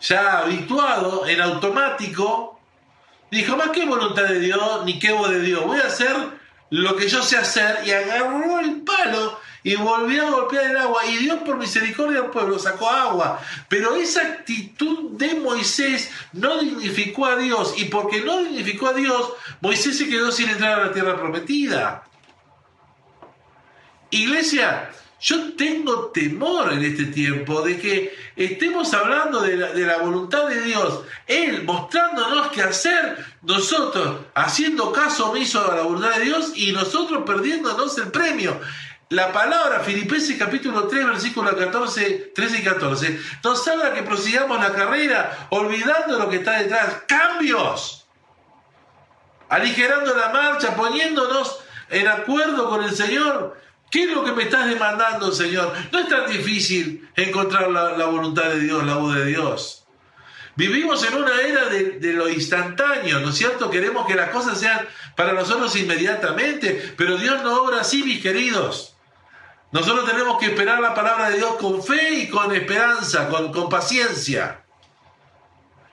[0.00, 2.60] ya habituado en automático,
[3.32, 6.14] dijo, más que voluntad de Dios, ni qué voz de Dios, voy a hacer
[6.70, 11.04] lo que yo sé hacer y agarró el palo y volvió a golpear el agua
[11.04, 13.38] y Dios por misericordia del pueblo sacó agua.
[13.68, 19.34] Pero esa actitud de Moisés no dignificó a Dios y porque no dignificó a Dios,
[19.60, 22.02] Moisés se quedó sin entrar a la tierra prometida.
[24.10, 24.90] Iglesia,
[25.20, 31.02] yo tengo temor en este tiempo de que estemos hablando de la, voluntad de Dios,
[31.26, 37.24] Él mostrándonos qué hacer, nosotros haciendo caso omiso a la voluntad de Dios y nosotros
[37.26, 38.58] perdiéndonos el premio.
[39.10, 44.74] La palabra Filipenses capítulo 3, versículos 14, 13 y 14, nos habla que prosigamos la
[44.74, 47.04] carrera olvidando lo que está detrás.
[47.06, 48.06] Cambios.
[49.48, 53.58] Aligerando la marcha, poniéndonos en acuerdo con el Señor.
[53.90, 55.72] ¿Qué es lo que me estás demandando, Señor?
[55.90, 59.86] No es tan difícil encontrar la, voluntad de Dios, la voz de Dios.
[60.54, 63.70] Vivimos en una era de, de, lo instantáneo, ¿no es cierto?
[63.70, 64.86] Queremos que las cosas sean
[65.16, 68.96] para nosotros inmediatamente, pero Dios no obra así, mis queridos.
[69.70, 73.68] Nosotros tenemos que esperar la palabra de Dios con fe y con esperanza, con, con
[73.68, 74.64] paciencia.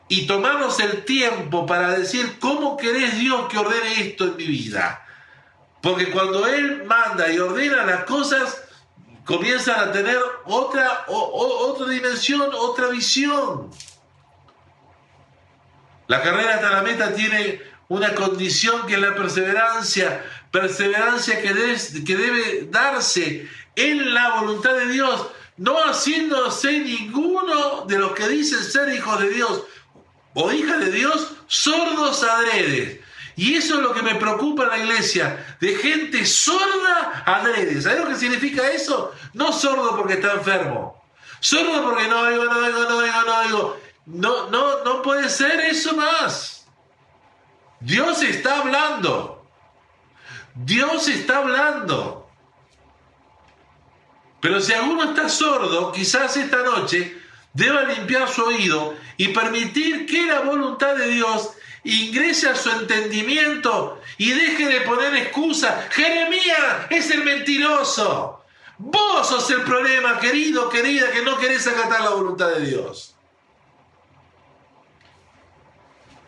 [0.08, 5.04] Y tomarnos el tiempo para decir, ¿cómo querés Dios que ordene esto en mi vida?
[5.82, 8.64] Porque cuando Él manda y ordena las cosas,
[9.26, 13.72] comienzan a tener otra, otra dimensión, otra visión.
[16.08, 21.54] La carrera hasta la meta tiene una condición que es la perseverancia, perseverancia que
[22.06, 28.64] que debe darse en la voluntad de Dios, no haciéndose ninguno de los que dicen
[28.64, 29.64] ser hijos de Dios
[30.34, 33.00] o hijas de Dios sordos adredes.
[33.38, 37.82] Y eso es lo que me preocupa en la iglesia, de gente sorda adrede.
[37.82, 39.14] ¿Sabes lo que significa eso?
[39.34, 41.04] No sordo porque está enfermo.
[41.42, 43.78] Sordo porque no oigo, no oigo, no oigo, no oigo.
[44.06, 46.66] No, no, no puede ser eso más.
[47.82, 49.46] Dios está hablando.
[50.54, 52.25] Dios está hablando.
[54.46, 57.18] Pero si alguno está sordo, quizás esta noche
[57.52, 64.00] deba limpiar su oído y permitir que la voluntad de Dios ingrese a su entendimiento
[64.20, 65.88] y deje de poner excusa.
[65.89, 68.46] Jeremías es el mentiroso.
[68.78, 73.16] Vos sos el problema, querido, querida, que no querés acatar la voluntad de Dios.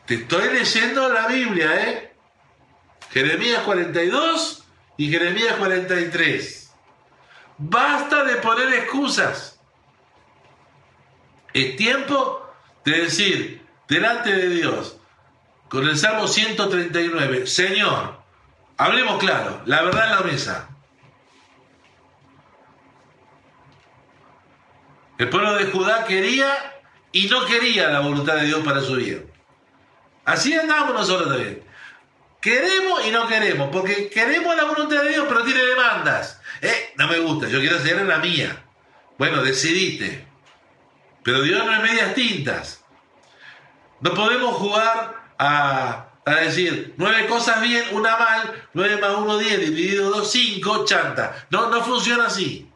[0.08, 2.16] Te estoy leyendo la Biblia, ¿eh?
[3.12, 4.64] Jeremías 42
[4.98, 6.57] y Jeremías 43.
[7.58, 9.60] Basta de poner excusas.
[11.54, 12.48] Es tiempo
[12.86, 14.98] de decir delante de Dios,
[15.70, 18.20] con el Salmo 139, Señor,
[18.78, 20.70] hablemos claro, la verdad en la mesa.
[25.18, 26.82] El pueblo de Judá quería
[27.12, 29.22] y no quería la voluntad de Dios para su vida.
[30.26, 31.64] Así andamos nosotros también.
[32.40, 36.37] Queremos y no queremos, porque queremos la voluntad de Dios, pero tiene demandas.
[36.62, 38.64] Eh, no me gusta, yo quiero hacer la mía.
[39.18, 40.28] Bueno, decidiste.
[41.24, 42.84] Pero Dios no es medias tintas.
[44.00, 49.60] No podemos jugar a, a decir nueve cosas bien, una mal, nueve más uno, diez,
[49.60, 51.48] dividido dos, cinco, chanta.
[51.50, 52.70] No, no funciona así.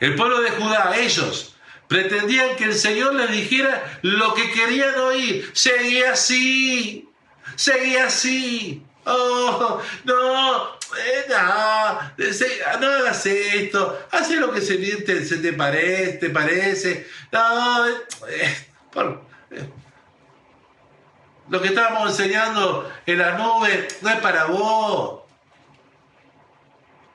[0.00, 1.56] El pueblo de Judá, ellos,
[1.88, 5.50] pretendían que el Señor les dijera lo que querían oír.
[5.54, 7.08] Seguía así,
[7.56, 8.82] seguía así.
[9.06, 10.78] Oh, no, no,
[12.80, 17.06] no hagas esto, haz lo que se te, se te parece, te parece.
[17.30, 17.98] No, eh,
[18.28, 19.68] eh,
[21.48, 25.22] lo que estábamos enseñando en la nube no es para vos.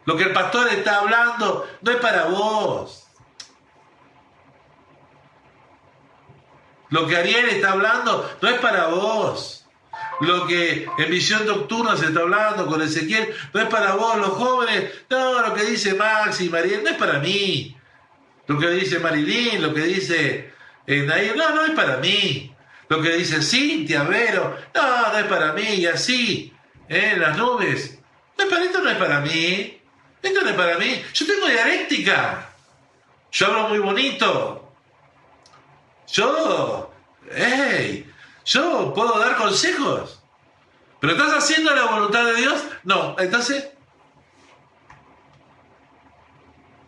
[0.05, 3.07] Lo que el pastor está hablando no es para vos.
[6.89, 9.58] Lo que Ariel está hablando no es para vos.
[10.21, 14.29] Lo que en visión nocturna se está hablando con Ezequiel no es para vos, los
[14.29, 14.91] jóvenes.
[15.09, 17.75] No, lo que dice Max y Mariel no es para mí.
[18.47, 20.53] Lo que dice Marilyn, lo que dice
[20.87, 22.51] eh, no, no es para mí.
[22.87, 25.75] Lo que dice Cintia, Vero, no, no es para mí.
[25.75, 26.51] Y así,
[26.87, 27.15] ¿eh?
[27.15, 27.99] las nubes.
[28.35, 29.79] No es para esto, no es para mí.
[30.23, 31.01] Esto no es para mí.
[31.13, 32.49] Yo tengo dialéctica.
[33.31, 34.73] Yo hablo muy bonito.
[36.07, 36.91] Yo,
[37.31, 38.08] hey,
[38.49, 40.21] yo puedo dar consejos.
[40.99, 42.61] ¿Pero estás haciendo la voluntad de Dios?
[42.83, 43.15] No.
[43.19, 43.69] Entonces,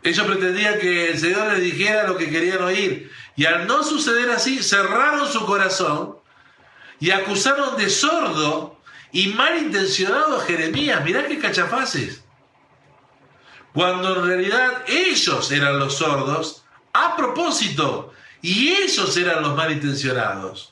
[0.03, 3.12] ellos pretendían que el Señor les dijera lo que querían oír.
[3.36, 6.18] Y al no suceder así, cerraron su corazón
[6.99, 8.80] y acusaron de sordo
[9.12, 11.03] y malintencionado a Jeremías.
[11.03, 12.24] Mirá qué cachafaces
[13.74, 20.71] cuando en realidad ellos eran los sordos a propósito y ellos eran los malintencionados.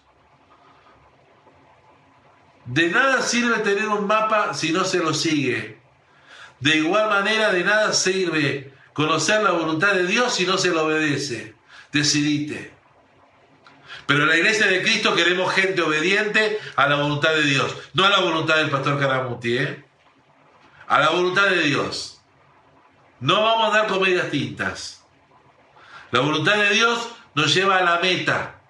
[2.70, 5.80] De nada sirve tener un mapa si no se lo sigue.
[6.60, 10.86] De igual manera, de nada sirve conocer la voluntad de Dios si no se lo
[10.86, 11.56] obedece.
[11.92, 12.72] Decidite.
[14.06, 18.06] Pero en la iglesia de Cristo queremos gente obediente a la voluntad de Dios, no
[18.06, 19.84] a la voluntad del pastor Caramuti, ¿eh?
[20.88, 22.22] a la voluntad de Dios.
[23.20, 25.04] No vamos a dar comedias tintas.
[26.12, 28.62] La voluntad de Dios nos lleva a la meta,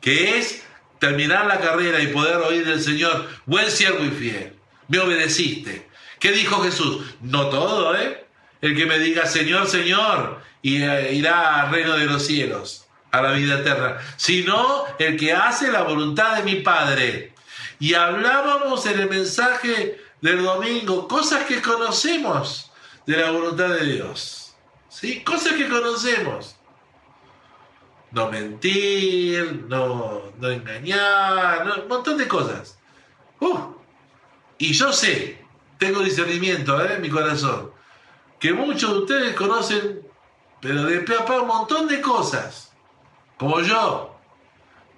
[0.00, 0.64] que es
[1.00, 4.52] terminar la carrera y poder oír del Señor, buen siervo y fiel,
[4.86, 5.88] me obedeciste.
[6.20, 7.04] ¿Qué dijo Jesús?
[7.22, 8.26] No todo, ¿eh?
[8.60, 13.22] El que me diga Señor, Señor, y eh, irá al reino de los cielos, a
[13.22, 17.32] la vida eterna, sino el que hace la voluntad de mi Padre.
[17.78, 22.70] Y hablábamos en el mensaje del domingo, cosas que conocemos
[23.06, 24.54] de la voluntad de Dios.
[24.90, 25.24] ¿Sí?
[25.24, 26.56] Cosas que conocemos.
[28.12, 32.78] No mentir, no, no engañar, un montón de cosas.
[33.38, 33.74] Uh,
[34.58, 35.42] y yo sé,
[35.78, 36.94] tengo discernimiento ¿eh?
[36.96, 37.70] en mi corazón,
[38.38, 40.02] que muchos de ustedes conocen,
[40.60, 42.72] pero de pe a un montón de cosas,
[43.38, 44.18] como yo.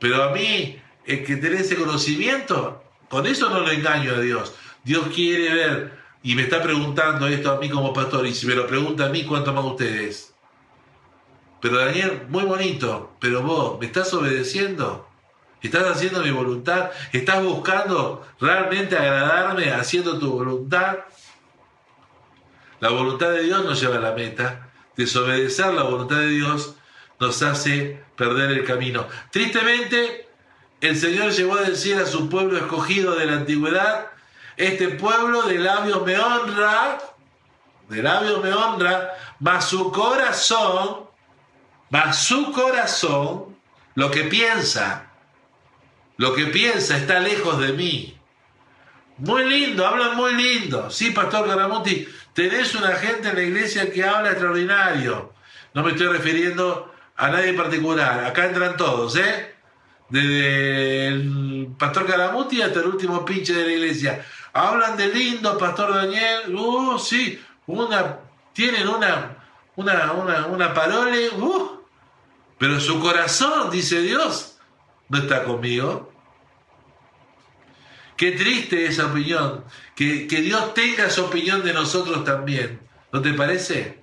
[0.00, 4.54] Pero a mí, el que tiene ese conocimiento, con eso no lo engaño a Dios.
[4.82, 8.54] Dios quiere ver y me está preguntando esto a mí como pastor, y si me
[8.54, 10.31] lo pregunta a mí, ¿cuánto más ustedes?
[11.62, 15.08] Pero Daniel, muy bonito, pero vos, ¿me estás obedeciendo?
[15.62, 16.90] ¿Estás haciendo mi voluntad?
[17.12, 20.98] ¿Estás buscando realmente agradarme haciendo tu voluntad?
[22.80, 24.72] La voluntad de Dios nos lleva a la meta.
[24.96, 26.74] Desobedecer la voluntad de Dios
[27.20, 29.06] nos hace perder el camino.
[29.30, 30.28] Tristemente,
[30.80, 34.08] el Señor llegó a decir a su pueblo escogido de la antigüedad,
[34.56, 36.98] este pueblo de labios me honra,
[37.88, 41.01] de labios me honra, mas su corazón,
[41.92, 43.54] mas su corazón,
[43.96, 45.10] lo que piensa,
[46.16, 48.18] lo que piensa está lejos de mí.
[49.18, 50.90] Muy lindo, hablan muy lindo.
[50.90, 55.34] Sí, Pastor Caramuti, tenés una gente en la iglesia que habla extraordinario.
[55.74, 58.24] No me estoy refiriendo a nadie en particular.
[58.24, 59.54] Acá entran todos, ¿eh?
[60.08, 64.24] Desde el Pastor Caramuti hasta el último pinche de la iglesia.
[64.54, 66.56] Hablan de lindo, Pastor Daniel.
[66.56, 68.18] Uh, sí, una,
[68.54, 69.36] tienen una,
[69.76, 71.28] una, una, una parole.
[71.36, 71.81] Uh,
[72.62, 74.56] pero su corazón, dice Dios,
[75.08, 76.12] no está conmigo.
[78.16, 79.64] Qué triste esa opinión.
[79.96, 82.78] Que, que Dios tenga esa opinión de nosotros también.
[83.10, 83.98] ¿No te parece?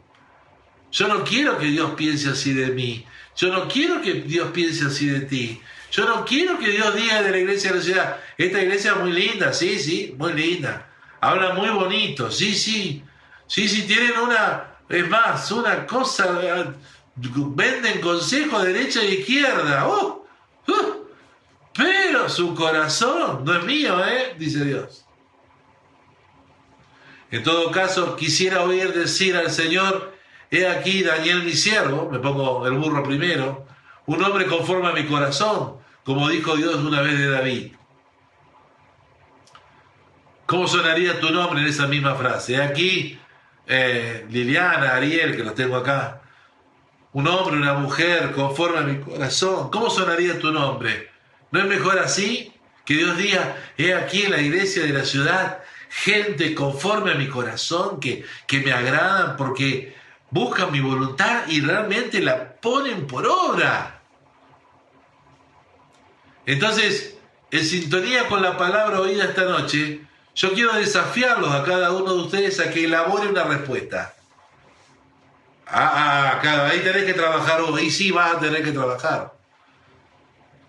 [0.91, 3.05] Yo no quiero que Dios piense así de mí.
[3.37, 5.61] Yo no quiero que Dios piense así de ti.
[5.93, 8.97] Yo no quiero que Dios diga de la iglesia de la ciudad, esta iglesia es
[8.97, 10.85] muy linda, sí, sí, muy linda.
[11.21, 13.05] Habla muy bonito, sí, sí.
[13.47, 16.75] Sí, sí, tienen una, es más, una cosa,
[17.55, 19.87] venden consejo derecha e izquierda.
[19.87, 20.25] Uh,
[20.67, 21.07] uh,
[21.75, 24.35] pero su corazón no es mío, ¿eh?
[24.37, 25.05] Dice Dios.
[27.31, 30.13] En todo caso, quisiera oír decir al Señor,
[30.49, 33.67] he aquí Daniel mi siervo, me pongo el burro primero,
[34.07, 37.73] un hombre conforme a mi corazón, como dijo Dios una vez de David.
[40.47, 42.59] ¿Cómo sonaría tu nombre en esa misma frase?
[42.59, 43.19] Aquí,
[43.67, 46.23] eh, Liliana, Ariel, que los tengo acá.
[47.11, 49.71] Un hombre, una mujer, conforme a mi corazón.
[49.71, 51.09] ¿Cómo sonaría tu nombre?
[51.51, 52.53] ¿No es mejor así?
[52.85, 57.27] Que Dios diga, he aquí en la iglesia de la ciudad, gente conforme a mi
[57.27, 59.95] corazón, que, que me agradan porque
[60.29, 64.01] buscan mi voluntad y realmente la ponen por obra.
[66.45, 67.17] Entonces,
[67.51, 70.01] en sintonía con la palabra oída esta noche,
[70.35, 74.15] yo quiero desafiarlos a cada uno de ustedes a que elabore una respuesta.
[75.71, 79.33] Ah, ah ahí tenés que trabajar vos, ahí sí vas a tener que trabajar.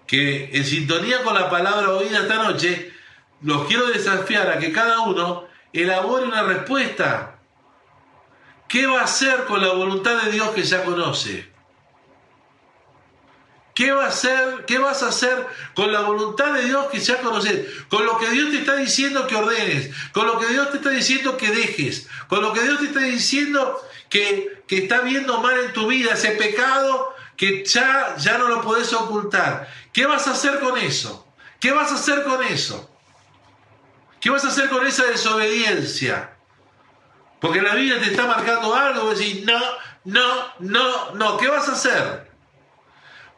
[0.06, 2.92] Que en sintonía con la palabra oída esta noche,
[3.42, 7.38] los quiero desafiar a que cada uno elabore una respuesta.
[8.68, 11.49] ¿Qué va a hacer con la voluntad de Dios que ya conoce?
[13.80, 17.22] ¿Qué, va a hacer, ¿Qué vas a hacer con la voluntad de Dios que ya
[17.22, 17.66] conoces?
[17.88, 20.90] Con lo que Dios te está diciendo que ordenes, con lo que Dios te está
[20.90, 25.58] diciendo que dejes, con lo que Dios te está diciendo que, que está viendo mal
[25.58, 29.66] en tu vida, ese pecado que ya, ya no lo puedes ocultar.
[29.94, 31.26] ¿Qué vas a hacer con eso?
[31.58, 32.94] ¿Qué vas a hacer con eso?
[34.20, 36.36] ¿Qué vas a hacer con esa desobediencia?
[37.40, 39.58] Porque la vida te está marcando algo, y no,
[40.04, 42.29] no, no, no, ¿qué vas a hacer?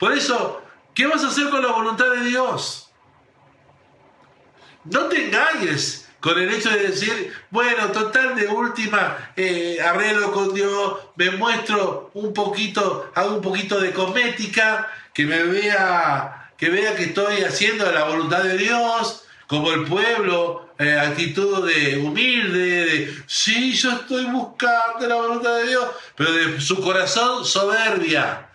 [0.02, 0.60] Por eso,
[0.96, 2.90] ¿qué vas a hacer con la voluntad de Dios?
[4.82, 10.52] No te engañes con el hecho de decir, bueno, total de última, eh, arreglo con
[10.52, 16.96] Dios, me muestro un poquito, hago un poquito de cosmética, que me vea, que vea
[16.96, 23.14] que estoy haciendo la voluntad de Dios, como el pueblo, eh, actitud de humilde, de
[23.28, 25.86] sí, yo estoy buscando la voluntad de Dios,
[26.16, 28.48] pero de su corazón soberbia.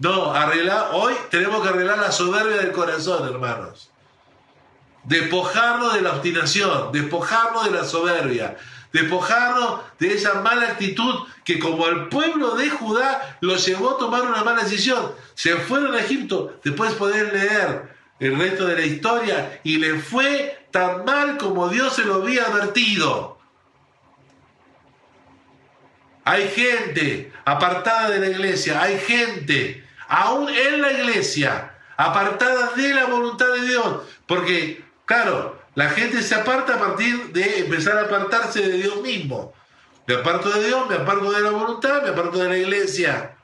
[0.00, 3.90] No, arreglar, hoy tenemos que arreglar la soberbia del corazón, hermanos.
[5.04, 8.56] Despojarnos de la obstinación, despojarnos de la soberbia,
[8.94, 14.22] despojarnos de esa mala actitud que como el pueblo de Judá lo llevó a tomar
[14.22, 15.12] una mala decisión.
[15.34, 20.66] Se fueron a Egipto, después poder leer el resto de la historia y le fue
[20.70, 23.38] tan mal como Dios se lo había advertido.
[26.24, 33.06] Hay gente apartada de la iglesia, hay gente aún en la iglesia, apartada de la
[33.06, 34.02] voluntad de Dios.
[34.26, 39.54] Porque, claro, la gente se aparta a partir de empezar a apartarse de Dios mismo.
[40.06, 43.36] Me aparto de Dios, me aparto de la voluntad, me aparto de la iglesia.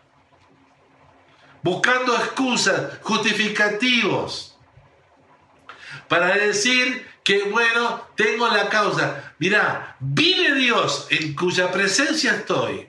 [1.62, 4.59] Buscando excusas, justificativos.
[6.09, 9.35] Para decir que, bueno, tengo la causa.
[9.39, 12.89] Mirá, vive Dios en cuya presencia estoy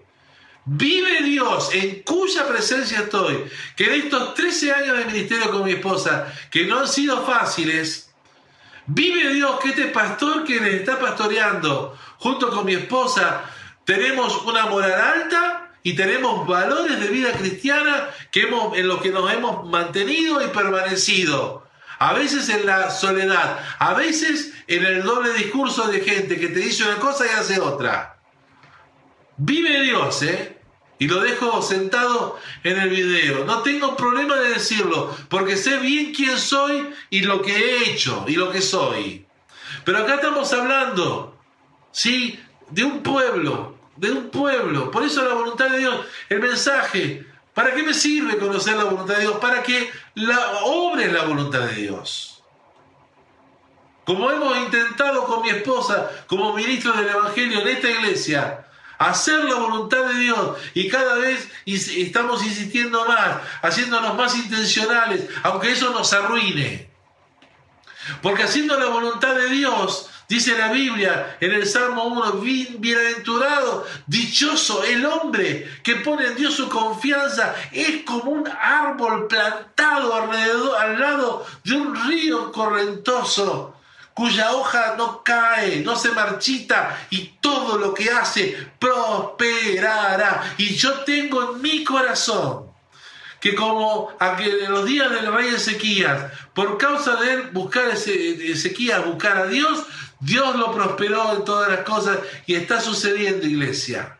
[0.70, 3.46] Vive Dios en cuya presencia estoy.
[3.78, 8.12] Que en estos 13 años de ministerio con mi esposa, que no han sido fáciles,
[8.86, 13.46] vive Dios que este pastor que le está pastoreando junto con mi esposa,
[13.86, 19.12] tenemos una moral alta y tenemos valores de vida cristiana que hemos, en los que
[19.12, 21.66] nos hemos mantenido y permanecido.
[21.98, 26.60] A veces en la soledad, a veces en el doble discurso de gente que te
[26.60, 28.20] dice una cosa y hace otra.
[29.38, 30.57] Vive Dios, ¿eh?
[31.00, 33.46] Y lo dejo sentado en el video.
[33.46, 38.26] No tengo problema de decirlo, porque sé bien quién soy y lo que he hecho
[38.28, 39.26] y lo que soy.
[39.86, 41.38] Pero acá estamos hablando,
[41.92, 42.40] ¿sí?
[42.70, 44.90] De un pueblo, de un pueblo.
[44.90, 47.26] Por eso la voluntad de Dios, el mensaje.
[47.54, 49.38] ¿Para qué me sirve conocer la voluntad de Dios?
[49.38, 52.44] Para que la obre la voluntad de Dios.
[54.06, 58.67] Como hemos intentado con mi esposa, como ministro del Evangelio en esta iglesia,
[58.98, 60.58] hacer la voluntad de Dios.
[60.74, 66.90] Y cada vez estamos insistiendo más, haciéndonos más intencionales, aunque eso nos arruine.
[68.22, 72.42] Porque haciendo la voluntad de Dios, dice la Biblia en el Salmo 1,
[72.80, 80.16] bienaventurado, dichoso el hombre que pone en Dios su confianza, es como un árbol plantado
[80.16, 83.77] alrededor, al lado de un río correntoso
[84.18, 90.56] cuya hoja no cae, no se marchita y todo lo que hace prosperará.
[90.58, 92.66] Y yo tengo en mi corazón
[93.40, 99.06] que como en los días del rey Ezequías, por causa de él buscar ese, Ezequías,
[99.06, 99.86] buscar a Dios,
[100.20, 104.18] Dios lo prosperó en todas las cosas y está sucediendo, iglesia.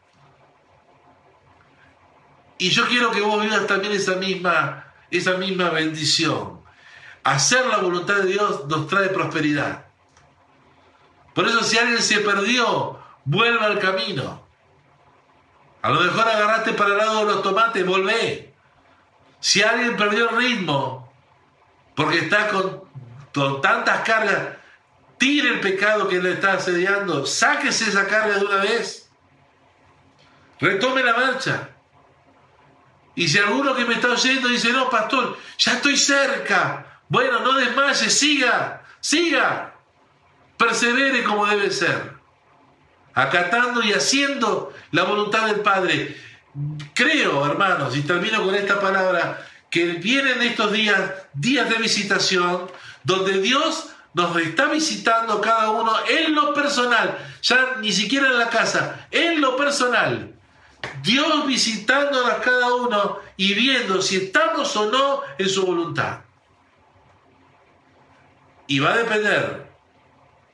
[2.60, 6.62] Y yo quiero que vos vivas también esa misma, esa misma bendición.
[7.24, 9.87] Hacer la voluntad de Dios nos trae prosperidad.
[11.38, 14.44] Por eso si alguien se perdió, vuelva al camino.
[15.84, 18.56] A lo mejor agarraste para el lado de los tomates, volvé.
[19.40, 21.14] Si alguien perdió el ritmo,
[21.96, 22.82] porque está con,
[23.36, 24.56] con tantas cargas,
[25.20, 29.08] tire el pecado que le está asediando, sáquese esa carga de una vez,
[30.60, 31.70] retome la marcha.
[33.14, 37.54] Y si alguno que me está oyendo dice, no, pastor, ya estoy cerca, bueno, no
[37.54, 39.77] desmaye, siga, siga,
[40.58, 42.14] persevere como debe ser,
[43.14, 46.18] acatando y haciendo la voluntad del Padre.
[46.94, 51.00] Creo, hermanos, y termino con esta palabra, que vienen estos días,
[51.34, 52.70] días de visitación,
[53.04, 58.50] donde Dios nos está visitando cada uno en lo personal, ya ni siquiera en la
[58.50, 60.34] casa, en lo personal.
[61.04, 66.22] Dios visitándonos cada uno y viendo si estamos o no en su voluntad.
[68.68, 69.68] Y va a depender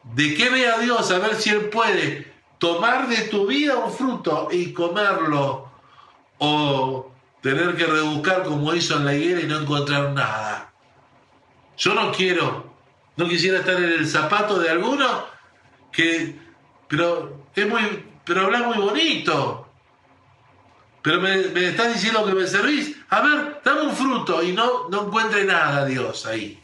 [0.04, 4.50] de qué vea Dios, a ver si Él puede tomar de tu vida un fruto
[4.52, 5.70] y comerlo
[6.38, 10.72] o tener que rebuscar como hizo en la higuera y no encontrar nada.
[11.78, 12.74] Yo no quiero,
[13.18, 15.26] no quisiera estar en el zapato de alguno
[15.92, 16.40] que,
[16.88, 19.68] pero es muy, pero muy bonito.
[21.02, 22.96] Pero me, me estás diciendo que me servís.
[23.10, 26.63] A ver, dame un fruto y no, no encuentre nada, Dios, ahí.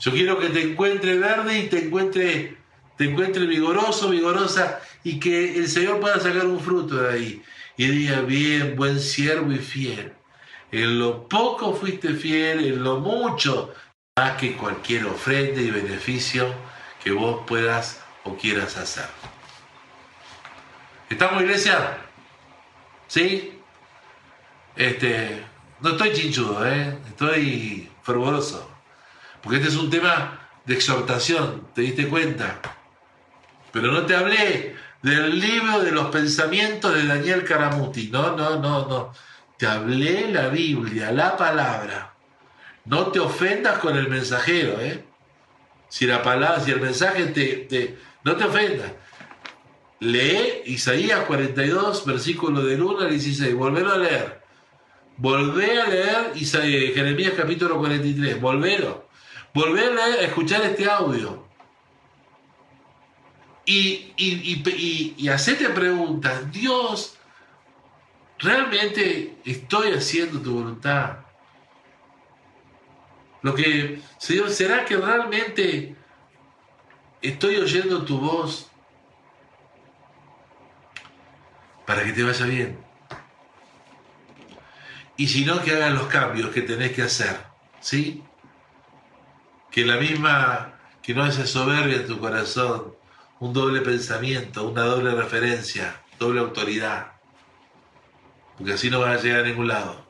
[0.00, 2.56] Yo quiero que te encuentre verde y te encuentre,
[2.96, 7.42] te encuentre vigoroso, vigorosa y que el Señor pueda sacar un fruto de ahí
[7.76, 10.12] y diga, bien, buen siervo y fiel.
[10.72, 13.74] En lo poco fuiste fiel, en lo mucho,
[14.16, 16.54] más que cualquier ofrenda y beneficio
[17.02, 19.06] que vos puedas o quieras hacer.
[21.10, 21.98] ¿Estamos, iglesia?
[23.06, 23.58] ¿Sí?
[24.76, 25.44] Este,
[25.80, 26.98] no estoy chinchudo, ¿eh?
[27.08, 28.69] estoy fervoroso.
[29.42, 32.60] Porque este es un tema de exhortación, ¿te diste cuenta?
[33.72, 38.08] Pero no te hablé del libro de los pensamientos de Daniel Caramuti.
[38.08, 39.12] No, no, no, no.
[39.56, 42.14] Te hablé la Biblia, la palabra.
[42.84, 45.04] No te ofendas con el mensajero, ¿eh?
[45.88, 48.92] Si la palabra, si el mensaje te, no te ofendas.
[50.00, 53.54] Lee Isaías 42, versículo del 1 al 16.
[53.54, 54.40] Volvelo a leer.
[55.16, 58.40] Volvé a leer Isaías, Jeremías capítulo 43.
[58.40, 59.09] Volvelo.
[59.52, 61.44] Volvé a escuchar este audio
[63.64, 67.16] y, y, y, hacerte preguntas, Dios,
[68.38, 71.18] ¿realmente estoy haciendo tu voluntad?
[73.42, 75.94] Lo que, Señor, ¿será que realmente
[77.22, 78.68] estoy oyendo tu voz
[81.86, 82.78] para que te vaya bien?
[85.16, 87.36] Y si no, que hagan los cambios que tenés que hacer,
[87.80, 88.24] ¿sí?
[89.70, 92.94] Que la misma, que no haya soberbia en tu corazón,
[93.38, 97.12] un doble pensamiento, una doble referencia, doble autoridad.
[98.56, 100.04] Porque así no vas a llegar a ningún lado.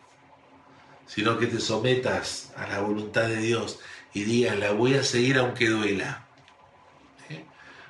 [1.07, 3.81] Sino que te sometas a la voluntad de Dios
[4.13, 6.27] y digas, la voy a seguir aunque duela.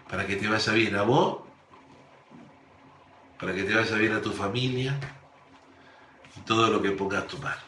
[0.09, 1.43] Para que te vaya bien a vos,
[3.39, 4.99] para que te vaya bien a tu familia
[6.37, 7.63] y todo lo que pongas tu mano.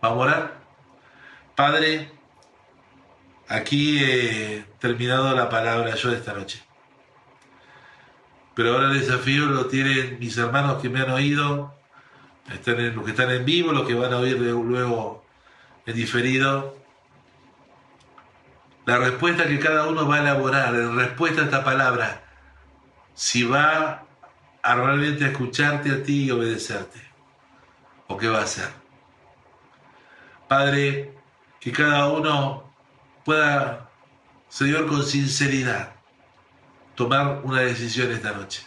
[0.00, 0.60] Vamos a orar.
[1.56, 2.10] Padre,
[3.48, 6.62] Aquí he terminado la palabra yo de esta noche.
[8.54, 11.74] Pero ahora el desafío lo tienen mis hermanos que me han oído,
[12.46, 15.24] los que están en vivo, los que van a oír luego
[15.86, 16.76] en diferido.
[18.86, 22.22] La respuesta que cada uno va a elaborar en respuesta a esta palabra,
[23.14, 24.04] si va
[24.62, 27.00] a realmente escucharte a ti y obedecerte,
[28.06, 28.68] o qué va a hacer.
[30.48, 31.14] Padre,
[31.60, 32.73] que cada uno
[33.24, 33.90] pueda,
[34.48, 35.94] Señor, con sinceridad,
[36.94, 38.62] tomar una decisión esta noche.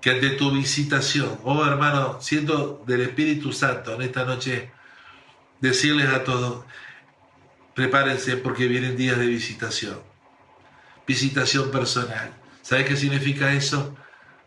[0.00, 4.70] Que ante tu visitación, oh hermano, siento del Espíritu Santo en esta noche,
[5.60, 6.64] decirles a todos,
[7.74, 9.98] prepárense porque vienen días de visitación.
[11.06, 12.32] Visitación personal.
[12.62, 13.96] ¿Sabes qué significa eso?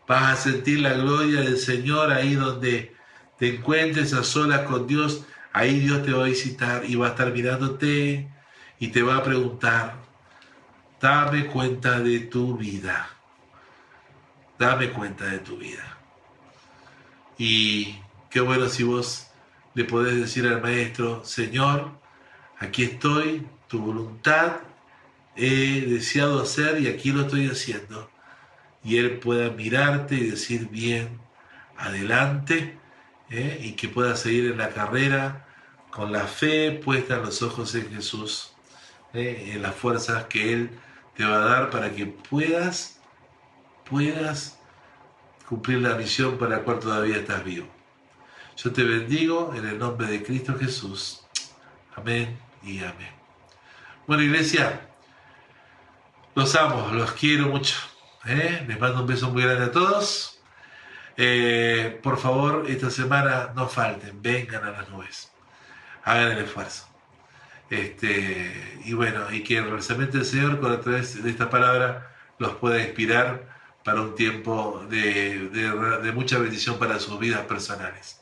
[0.06, 2.94] Vas a sentir la gloria del Señor ahí donde
[3.38, 5.24] te encuentres a solas con Dios.
[5.52, 8.28] Ahí Dios te va a visitar y va a estar mirándote,
[8.80, 9.94] y te va a preguntar,
[11.00, 13.10] dame cuenta de tu vida,
[14.58, 15.98] dame cuenta de tu vida.
[17.36, 18.00] Y
[18.30, 19.28] qué bueno si vos
[19.74, 21.90] le podés decir al maestro, Señor,
[22.58, 24.60] aquí estoy, tu voluntad
[25.36, 28.10] he deseado hacer y aquí lo estoy haciendo.
[28.82, 31.20] Y Él pueda mirarte y decir bien,
[31.76, 32.78] adelante,
[33.28, 33.60] ¿eh?
[33.62, 35.46] y que pueda seguir en la carrera
[35.90, 38.49] con la fe puesta en los ojos en Jesús
[39.12, 40.70] eh, las fuerzas que Él
[41.16, 43.00] te va a dar para que puedas,
[43.88, 44.58] puedas
[45.48, 47.66] cumplir la misión para la cual todavía estás vivo.
[48.56, 51.22] Yo te bendigo en el nombre de Cristo Jesús.
[51.96, 53.12] Amén y amén.
[54.06, 54.88] Bueno, iglesia,
[56.34, 57.76] los amo, los quiero mucho.
[58.26, 58.64] ¿eh?
[58.68, 60.40] Les mando un beso muy grande a todos.
[61.16, 65.30] Eh, por favor, esta semana no falten, vengan a las nubes,
[66.04, 66.89] hagan el esfuerzo.
[67.70, 72.52] Este, y bueno, y que el del Señor, con a través de esta palabra, los
[72.54, 73.48] pueda inspirar
[73.84, 78.20] para un tiempo de, de mucha bendición para sus vidas personales.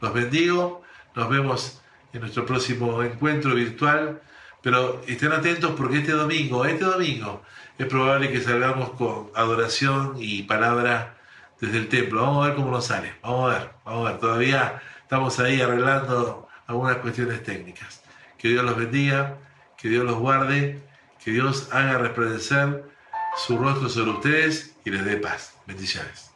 [0.00, 0.82] Los bendigo,
[1.14, 1.80] nos vemos
[2.12, 4.20] en nuestro próximo encuentro virtual
[4.66, 7.40] pero estén atentos porque este domingo, este domingo,
[7.78, 11.14] es probable que salgamos con adoración y palabra
[11.60, 12.22] desde el templo.
[12.22, 13.14] Vamos a ver cómo nos sale.
[13.22, 14.20] Vamos a ver, vamos a ver.
[14.20, 17.95] Todavía estamos ahí arreglando algunas cuestiones técnicas.
[18.38, 19.38] Que Dios los bendiga,
[19.76, 20.80] que Dios los guarde,
[21.22, 22.84] que Dios haga resplandecer
[23.36, 25.54] su rostro sobre ustedes y les dé paz.
[25.66, 26.35] Bendiciones.